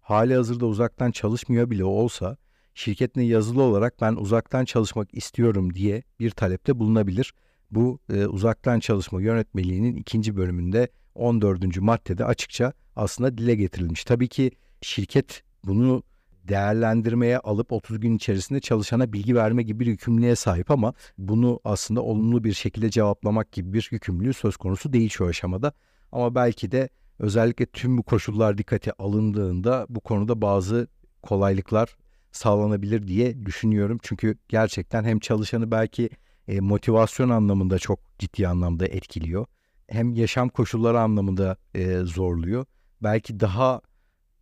hali 0.00 0.34
hazırda 0.34 0.66
uzaktan 0.66 1.10
çalışmıyor 1.10 1.70
bile 1.70 1.84
olsa 1.84 2.36
şirketine 2.78 3.24
yazılı 3.24 3.62
olarak 3.62 4.00
ben 4.00 4.14
uzaktan 4.14 4.64
çalışmak 4.64 5.14
istiyorum 5.14 5.74
diye 5.74 6.02
bir 6.20 6.30
talepte 6.30 6.78
bulunabilir. 6.78 7.34
Bu 7.70 7.98
e, 8.12 8.26
uzaktan 8.26 8.80
çalışma 8.80 9.22
yönetmeliğinin 9.22 9.96
ikinci 9.96 10.36
bölümünde 10.36 10.88
14. 11.14 11.80
maddede 11.80 12.24
açıkça 12.24 12.72
aslında 12.96 13.38
dile 13.38 13.54
getirilmiş. 13.54 14.04
Tabii 14.04 14.28
ki 14.28 14.50
şirket 14.82 15.42
bunu 15.64 16.02
değerlendirmeye 16.44 17.38
alıp 17.38 17.72
30 17.72 18.00
gün 18.00 18.16
içerisinde 18.16 18.60
çalışana 18.60 19.12
bilgi 19.12 19.34
verme 19.34 19.62
gibi 19.62 19.80
bir 19.80 19.86
yükümlülüğe 19.86 20.36
sahip 20.36 20.70
ama 20.70 20.94
bunu 21.18 21.60
aslında 21.64 22.02
olumlu 22.02 22.44
bir 22.44 22.52
şekilde 22.52 22.90
cevaplamak 22.90 23.52
gibi 23.52 23.72
bir 23.72 23.88
yükümlülüğü 23.92 24.34
söz 24.34 24.56
konusu 24.56 24.92
değil 24.92 25.10
şu 25.10 25.26
aşamada. 25.26 25.72
Ama 26.12 26.34
belki 26.34 26.70
de 26.72 26.88
özellikle 27.18 27.66
tüm 27.66 27.98
bu 27.98 28.02
koşullar 28.02 28.58
dikkate 28.58 28.92
alındığında 28.92 29.86
bu 29.88 30.00
konuda 30.00 30.42
bazı 30.42 30.88
kolaylıklar 31.22 31.96
sağlanabilir 32.38 33.08
diye 33.08 33.46
düşünüyorum. 33.46 33.98
Çünkü 34.02 34.38
gerçekten 34.48 35.04
hem 35.04 35.18
çalışanı 35.18 35.70
belki 35.70 36.10
e, 36.48 36.60
motivasyon 36.60 37.28
anlamında 37.28 37.78
çok 37.78 38.00
ciddi 38.18 38.48
anlamda 38.48 38.86
etkiliyor. 38.86 39.46
Hem 39.88 40.14
yaşam 40.14 40.48
koşulları 40.48 41.00
anlamında 41.00 41.56
e, 41.74 41.98
zorluyor. 41.98 42.64
Belki 43.02 43.40
daha 43.40 43.80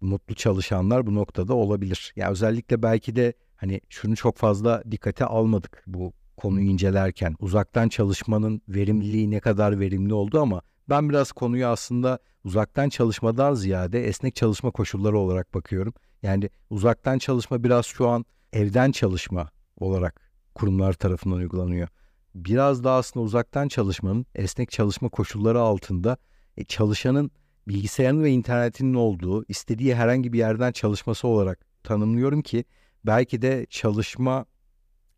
mutlu 0.01 0.35
çalışanlar 0.35 1.07
bu 1.07 1.15
noktada 1.15 1.55
olabilir. 1.55 2.13
Ya 2.17 2.23
yani 2.23 2.33
özellikle 2.33 2.83
belki 2.83 3.17
de 3.17 3.33
hani 3.57 3.81
şunu 3.89 4.17
çok 4.17 4.37
fazla 4.37 4.83
dikkate 4.91 5.25
almadık 5.25 5.85
bu 5.87 6.13
konuyu 6.37 6.67
incelerken. 6.67 7.37
Uzaktan 7.41 7.89
çalışmanın 7.89 8.63
verimliliği 8.69 9.31
ne 9.31 9.41
kadar 9.41 9.81
verimli 9.81 10.15
oldu 10.15 10.41
ama 10.41 10.63
ben 10.89 11.09
biraz 11.09 11.33
konuyu 11.33 11.67
aslında 11.67 12.19
uzaktan 12.45 12.89
çalışmadan 12.89 13.55
ziyade 13.55 14.07
esnek 14.07 14.37
çalışma 14.37 14.71
koşulları 14.71 15.19
olarak 15.19 15.55
bakıyorum. 15.55 15.95
Yani 16.23 16.51
uzaktan 16.71 17.19
çalışma 17.19 17.65
biraz 17.65 17.87
şu 17.87 18.09
an 18.09 18.25
evden 18.53 18.93
çalışma 18.93 19.51
olarak 19.79 20.21
kurumlar 20.55 20.93
tarafından 20.93 21.39
uygulanıyor. 21.39 21.89
Biraz 22.35 22.85
da 22.85 22.93
aslında 22.93 23.25
uzaktan 23.27 23.69
çalışmanın 23.69 24.27
esnek 24.35 24.71
çalışma 24.71 25.09
koşulları 25.09 25.61
altında 25.61 26.17
e, 26.57 26.65
çalışanın 26.65 27.31
bilgisayarın 27.69 28.23
ve 28.23 28.31
internetinin 28.31 28.95
olduğu 28.95 29.45
istediği 29.49 29.95
herhangi 29.95 30.33
bir 30.33 30.39
yerden 30.39 30.73
çalışması 30.73 31.29
olarak 31.29 31.67
tanımlıyorum 31.83 32.43
ki 32.43 32.65
belki 33.05 33.43
de 33.43 33.67
çalışma 33.71 34.47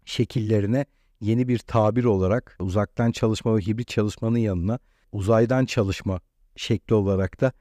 şekillerine 0.04 0.86
yeni 1.20 1.48
bir 1.48 1.58
tabir 1.58 2.04
olarak 2.04 2.56
uzaktan 2.60 3.12
çalışma 3.12 3.56
ve 3.56 3.60
hibrit 3.60 3.88
çalışmanın 3.88 4.38
yanına 4.38 4.78
uzaydan 5.12 5.64
çalışma 5.64 6.20
şekli 6.56 6.94
olarak 6.94 7.40
da 7.40 7.52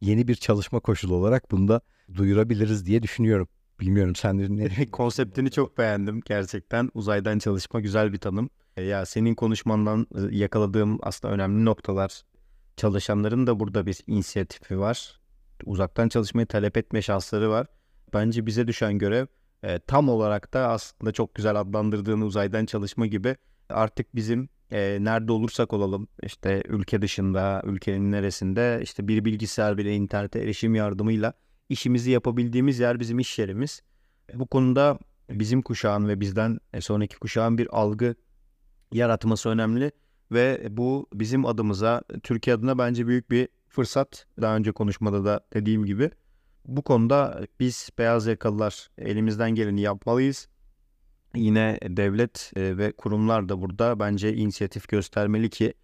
yeni 0.00 0.28
bir 0.28 0.34
çalışma 0.34 0.80
koşulu 0.80 1.14
olarak 1.14 1.50
bunu 1.50 1.68
da 1.68 1.80
duyurabiliriz 2.14 2.86
diye 2.86 3.02
düşünüyorum. 3.02 3.48
Bilmiyorum 3.80 4.14
sen 4.14 4.56
ne 4.56 4.86
konseptini 4.90 5.50
çok 5.50 5.78
beğendim 5.78 6.20
gerçekten. 6.24 6.90
Uzaydan 6.94 7.38
çalışma 7.38 7.80
güzel 7.80 8.12
bir 8.12 8.18
tanım. 8.18 8.50
E, 8.76 8.82
ya 8.82 9.06
senin 9.06 9.34
konuşmandan 9.34 10.06
e, 10.14 10.36
yakaladığım 10.36 10.98
aslında 11.02 11.34
önemli 11.34 11.64
noktalar 11.64 12.22
çalışanların 12.76 13.46
da 13.46 13.60
burada 13.60 13.86
bir 13.86 13.98
inisiyatifi 14.06 14.78
var. 14.78 15.20
Uzaktan 15.64 16.08
çalışmayı 16.08 16.46
talep 16.46 16.76
etme 16.76 17.02
şansları 17.02 17.50
var. 17.50 17.66
Bence 18.14 18.46
bize 18.46 18.68
düşen 18.68 18.98
görev 18.98 19.26
e, 19.62 19.78
tam 19.78 20.08
olarak 20.08 20.54
da 20.54 20.68
aslında 20.68 21.12
çok 21.12 21.34
güzel 21.34 21.60
adlandırdığın 21.60 22.20
uzaydan 22.20 22.66
çalışma 22.66 23.06
gibi 23.06 23.36
artık 23.68 24.14
bizim 24.14 24.48
e, 24.70 24.98
nerede 25.00 25.32
olursak 25.32 25.72
olalım 25.72 26.08
işte 26.22 26.62
ülke 26.68 27.02
dışında, 27.02 27.62
ülkenin 27.64 28.12
neresinde 28.12 28.80
işte 28.82 29.08
bir 29.08 29.24
bilgisayar 29.24 29.78
bile 29.78 29.94
internete 29.94 30.38
erişim 30.38 30.74
yardımıyla 30.74 31.32
işimizi 31.68 32.10
yapabildiğimiz 32.10 32.78
yer 32.78 33.00
bizim 33.00 33.18
iş 33.18 33.38
yerimiz. 33.38 33.82
Bu 34.34 34.46
konuda 34.46 34.98
bizim 35.30 35.62
kuşağın 35.62 36.08
ve 36.08 36.20
bizden 36.20 36.58
e, 36.72 36.80
sonraki 36.80 37.18
kuşağın 37.18 37.58
bir 37.58 37.68
algı 37.76 38.14
yaratması 38.92 39.48
önemli 39.48 39.92
ve 40.32 40.66
bu 40.70 41.06
bizim 41.14 41.46
adımıza 41.46 42.02
Türkiye 42.22 42.56
adına 42.56 42.78
bence 42.78 43.06
büyük 43.06 43.30
bir 43.30 43.48
fırsat. 43.68 44.26
Daha 44.40 44.56
önce 44.56 44.72
konuşmada 44.72 45.24
da 45.24 45.40
dediğim 45.54 45.84
gibi 45.84 46.10
bu 46.64 46.82
konuda 46.82 47.46
biz 47.60 47.90
beyaz 47.98 48.26
yakalılar 48.26 48.88
elimizden 48.98 49.50
geleni 49.50 49.80
yapmalıyız. 49.80 50.48
Yine 51.36 51.78
devlet 51.82 52.52
e, 52.56 52.78
ve 52.78 52.92
kurumlar 52.92 53.48
da 53.48 53.60
burada 53.60 54.00
bence 54.00 54.34
inisiyatif 54.34 54.88
göstermeli 54.88 55.50
ki 55.50 55.74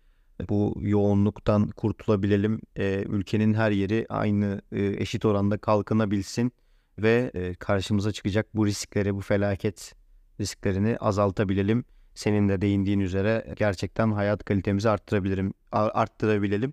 bu 0.48 0.78
yoğunluktan 0.80 1.68
kurtulabilelim. 1.68 2.60
E, 2.76 3.04
ülkenin 3.08 3.54
her 3.54 3.70
yeri 3.70 4.06
aynı 4.08 4.62
e, 4.72 4.84
eşit 4.84 5.24
oranda 5.24 5.58
kalkınabilsin 5.58 6.52
ve 6.98 7.32
karşımıza 7.58 8.12
çıkacak 8.12 8.46
bu 8.54 8.66
riskleri, 8.66 9.14
bu 9.14 9.20
felaket 9.20 9.94
risklerini 10.40 10.96
azaltabilelim. 10.96 11.84
Senin 12.14 12.48
de 12.48 12.60
değindiğin 12.60 13.00
üzere 13.00 13.54
gerçekten 13.56 14.12
hayat 14.12 14.44
kalitemizi 14.44 14.90
arttırabilirim, 14.90 15.54
arttırabilelim. 15.72 16.72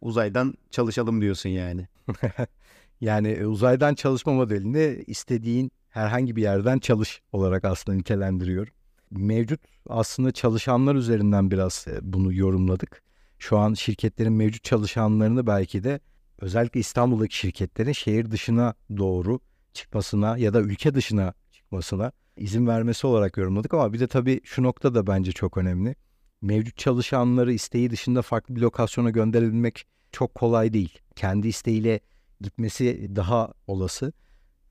Uzaydan 0.00 0.54
çalışalım 0.70 1.20
diyorsun 1.20 1.48
yani. 1.48 1.88
Yani 3.00 3.28
e, 3.28 3.46
uzaydan 3.46 3.94
çalışma 3.94 4.32
modelini 4.32 5.04
istediğin 5.06 5.72
herhangi 5.90 6.36
bir 6.36 6.42
yerden 6.42 6.78
çalış 6.78 7.22
olarak 7.32 7.64
aslında 7.64 7.98
nitelendiriyor. 7.98 8.68
Mevcut 9.10 9.60
aslında 9.88 10.32
çalışanlar 10.32 10.94
üzerinden 10.94 11.50
biraz 11.50 11.86
e, 11.88 11.98
bunu 12.02 12.32
yorumladık. 12.32 13.02
Şu 13.38 13.58
an 13.58 13.74
şirketlerin 13.74 14.32
mevcut 14.32 14.64
çalışanlarını 14.64 15.46
belki 15.46 15.84
de 15.84 16.00
özellikle 16.38 16.80
İstanbul'daki 16.80 17.36
şirketlerin 17.36 17.92
şehir 17.92 18.30
dışına 18.30 18.74
doğru 18.96 19.40
çıkmasına 19.72 20.38
ya 20.38 20.54
da 20.54 20.60
ülke 20.60 20.94
dışına 20.94 21.34
çıkmasına 21.52 22.12
izin 22.36 22.66
vermesi 22.66 23.06
olarak 23.06 23.36
yorumladık 23.36 23.74
ama 23.74 23.92
bir 23.92 24.00
de 24.00 24.06
tabii 24.06 24.40
şu 24.44 24.62
nokta 24.62 24.94
da 24.94 25.06
bence 25.06 25.32
çok 25.32 25.56
önemli. 25.56 25.96
Mevcut 26.42 26.76
çalışanları 26.76 27.52
isteği 27.52 27.90
dışında 27.90 28.22
farklı 28.22 28.56
bir 28.56 28.60
lokasyona 28.60 29.10
gönderebilmek 29.10 29.86
çok 30.12 30.34
kolay 30.34 30.72
değil. 30.72 30.98
Kendi 31.16 31.48
isteğiyle 31.48 32.00
gitmesi 32.40 33.10
daha 33.16 33.52
olası. 33.66 34.12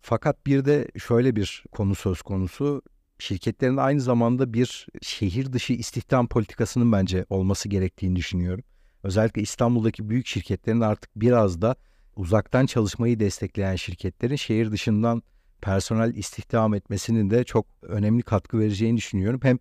Fakat 0.02 0.46
bir 0.46 0.66
de 0.66 0.88
şöyle 1.08 1.36
bir 1.36 1.64
konu 1.72 1.96
söz 1.96 2.22
konusu. 2.22 2.82
Şirketlerin 3.20 3.78
aynı 3.78 4.02
zamanda 4.02 4.54
bir 4.54 4.88
şehir 5.02 5.54
dışı 5.54 5.74
istihdam 5.74 6.28
politikasının 6.28 6.92
bence 6.92 7.26
olması 7.30 7.70
gerektiğini 7.70 8.16
düşünüyorum. 8.16 8.64
Özellikle 9.04 9.42
İstanbul'daki 9.42 10.10
büyük 10.10 10.28
şirketlerin 10.28 10.82
artık 10.82 11.10
biraz 11.16 11.62
da 11.62 11.76
uzaktan 12.16 12.66
çalışmayı 12.66 13.20
destekleyen 13.20 13.76
şirketlerin 13.76 14.36
şehir 14.36 14.72
dışından 14.72 15.24
personel 15.62 16.16
istihdam 16.16 16.74
etmesinin 16.74 17.30
de 17.30 17.44
çok 17.44 17.66
önemli 17.82 18.24
katkı 18.24 18.60
vereceğini 18.60 18.98
düşünüyorum. 18.98 19.40
Hem 19.44 19.58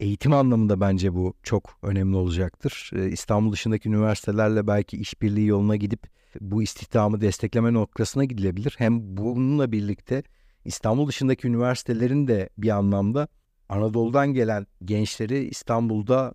eğitim 0.00 0.32
anlamında 0.32 0.80
bence 0.80 1.14
bu 1.14 1.34
çok 1.42 1.78
önemli 1.82 2.16
olacaktır. 2.16 2.90
Ee, 2.94 3.08
İstanbul 3.08 3.52
dışındaki 3.52 3.88
üniversitelerle 3.88 4.66
belki 4.66 4.96
işbirliği 4.96 5.46
yoluna 5.46 5.76
gidip 5.76 6.17
bu 6.40 6.62
istihdamı 6.62 7.20
destekleme 7.20 7.72
noktasına 7.72 8.24
gidilebilir. 8.24 8.74
Hem 8.78 9.16
bununla 9.16 9.72
birlikte 9.72 10.22
İstanbul 10.64 11.08
dışındaki 11.08 11.48
üniversitelerin 11.48 12.28
de 12.28 12.48
bir 12.58 12.70
anlamda 12.70 13.28
Anadolu'dan 13.68 14.34
gelen 14.34 14.66
gençleri 14.84 15.44
İstanbul'da 15.44 16.34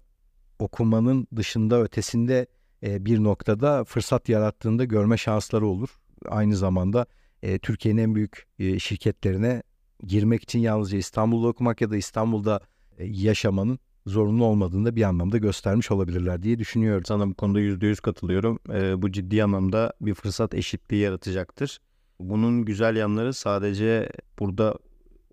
okumanın 0.60 1.28
dışında 1.36 1.82
ötesinde 1.82 2.48
e, 2.84 3.06
bir 3.06 3.24
noktada 3.24 3.84
fırsat 3.84 4.30
yarattığında 4.30 4.86
görme 4.86 5.18
şansları 5.18 5.68
olur. 5.68 5.90
Aynı 6.28 6.56
zamanda 6.56 7.06
e, 7.44 7.60
Türkiye'nin 7.60 8.02
en 8.02 8.16
büyük 8.16 8.48
e, 8.60 8.80
şirketlerine 8.80 9.64
girmek 10.08 10.44
için 10.44 10.60
yalnızca 10.60 10.98
İstanbul'da 10.98 11.48
okumak 11.48 11.82
ya 11.82 11.92
da 11.92 11.98
İstanbul'da 11.98 12.60
yaşamanın 13.00 13.80
zorunlu 14.06 14.46
olmadığını 14.46 14.86
da 14.86 14.96
bir 14.96 15.04
anlamda 15.04 15.38
göstermiş 15.38 15.92
olabilirler 15.92 16.44
diye 16.44 16.60
düşünüyorum. 16.60 17.06
Sana 17.06 17.30
bu 17.30 17.34
konuda 17.34 17.60
yüzde 17.60 17.88
yüz 17.88 18.00
katılıyorum. 18.00 18.60
Ee, 18.70 19.02
bu 19.02 19.12
ciddi 19.12 19.44
anlamda 19.44 19.94
bir 20.02 20.14
fırsat 20.14 20.54
eşitliği 20.54 21.02
yaratacaktır. 21.02 21.80
Bunun 22.20 22.66
güzel 22.66 22.96
yanları 22.96 23.34
sadece 23.34 24.10
burada 24.40 24.78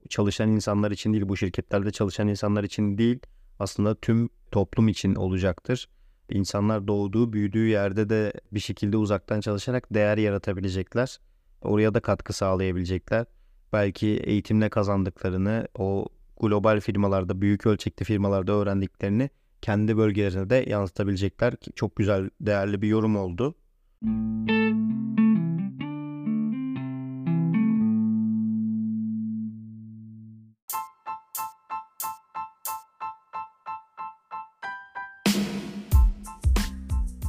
çalışan 0.08 0.48
insanlar 0.48 0.90
için 0.90 1.12
değil, 1.12 1.28
bu 1.28 1.36
şirketlerde 1.36 1.90
çalışan 1.90 2.28
insanlar 2.28 2.64
için 2.64 2.98
değil, 2.98 3.18
aslında 3.58 3.94
tüm 3.94 4.28
toplum 4.50 4.88
için 4.88 5.14
olacaktır. 5.14 5.88
İnsanlar 6.30 6.88
doğduğu, 6.88 7.32
büyüdüğü 7.32 7.66
yerde 7.66 8.08
de 8.08 8.32
bir 8.52 8.60
şekilde 8.60 8.96
uzaktan 8.96 9.40
çalışarak 9.40 9.94
değer 9.94 10.18
yaratabilecekler. 10.18 11.18
Oraya 11.62 11.94
da 11.94 12.00
katkı 12.00 12.32
sağlayabilecekler. 12.32 13.26
Belki 13.72 14.08
eğitimle 14.08 14.68
kazandıklarını, 14.68 15.68
o 15.78 16.06
global 16.40 16.80
firmalarda, 16.80 17.40
büyük 17.40 17.66
ölçekli 17.66 18.04
firmalarda 18.04 18.52
öğrendiklerini 18.52 19.30
kendi 19.62 19.96
bölgelerine 19.96 20.50
de 20.50 20.64
yansıtabilecekler. 20.68 21.54
Çok 21.74 21.96
güzel, 21.96 22.30
değerli 22.40 22.82
bir 22.82 22.88
yorum 22.88 23.16
oldu. 23.16 23.54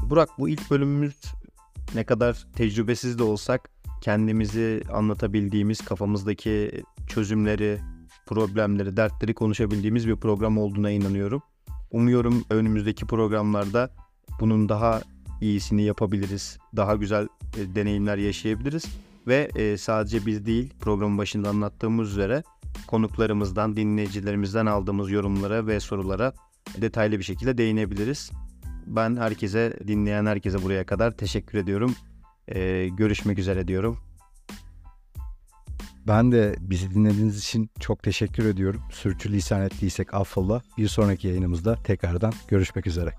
Burak 0.09 0.29
bu 0.39 0.49
ilk 0.49 0.71
bölümümüz 0.71 1.21
ne 1.95 2.03
kadar 2.03 2.47
tecrübesiz 2.55 3.19
de 3.19 3.23
olsak 3.23 3.69
kendimizi 4.01 4.83
anlatabildiğimiz 4.93 5.81
kafamızdaki 5.81 6.83
çözümleri, 7.07 7.79
problemleri, 8.25 8.97
dertleri 8.97 9.33
konuşabildiğimiz 9.33 10.07
bir 10.07 10.15
program 10.15 10.57
olduğuna 10.57 10.91
inanıyorum. 10.91 11.41
Umuyorum 11.91 12.43
önümüzdeki 12.49 13.05
programlarda 13.05 13.89
bunun 14.39 14.69
daha 14.69 15.01
iyisini 15.41 15.83
yapabiliriz. 15.83 16.57
Daha 16.75 16.95
güzel 16.95 17.27
e, 17.57 17.75
deneyimler 17.75 18.17
yaşayabiliriz. 18.17 18.85
Ve 19.27 19.49
e, 19.55 19.77
sadece 19.77 20.25
biz 20.25 20.45
değil 20.45 20.73
programın 20.79 21.17
başında 21.17 21.49
anlattığımız 21.49 22.11
üzere 22.11 22.43
konuklarımızdan, 22.87 23.75
dinleyicilerimizden 23.75 24.65
aldığımız 24.65 25.11
yorumlara 25.11 25.67
ve 25.67 25.79
sorulara 25.79 26.33
detaylı 26.81 27.19
bir 27.19 27.23
şekilde 27.23 27.57
değinebiliriz. 27.57 28.31
Ben 28.85 29.15
herkese, 29.15 29.79
dinleyen 29.87 30.25
herkese 30.25 30.63
buraya 30.63 30.85
kadar 30.85 31.11
teşekkür 31.11 31.57
ediyorum. 31.57 31.95
Ee, 32.47 32.89
görüşmek 32.97 33.39
üzere 33.39 33.67
diyorum. 33.67 33.97
Ben 36.07 36.31
de 36.31 36.55
bizi 36.59 36.93
dinlediğiniz 36.93 37.39
için 37.39 37.69
çok 37.79 38.03
teşekkür 38.03 38.45
ediyorum. 38.45 38.81
Sürçülisan 38.91 39.61
ettiysek 39.61 40.13
affola. 40.13 40.61
Bir 40.77 40.87
sonraki 40.87 41.27
yayınımızda 41.27 41.75
tekrardan 41.83 42.33
görüşmek 42.47 42.87
üzere. 42.87 43.13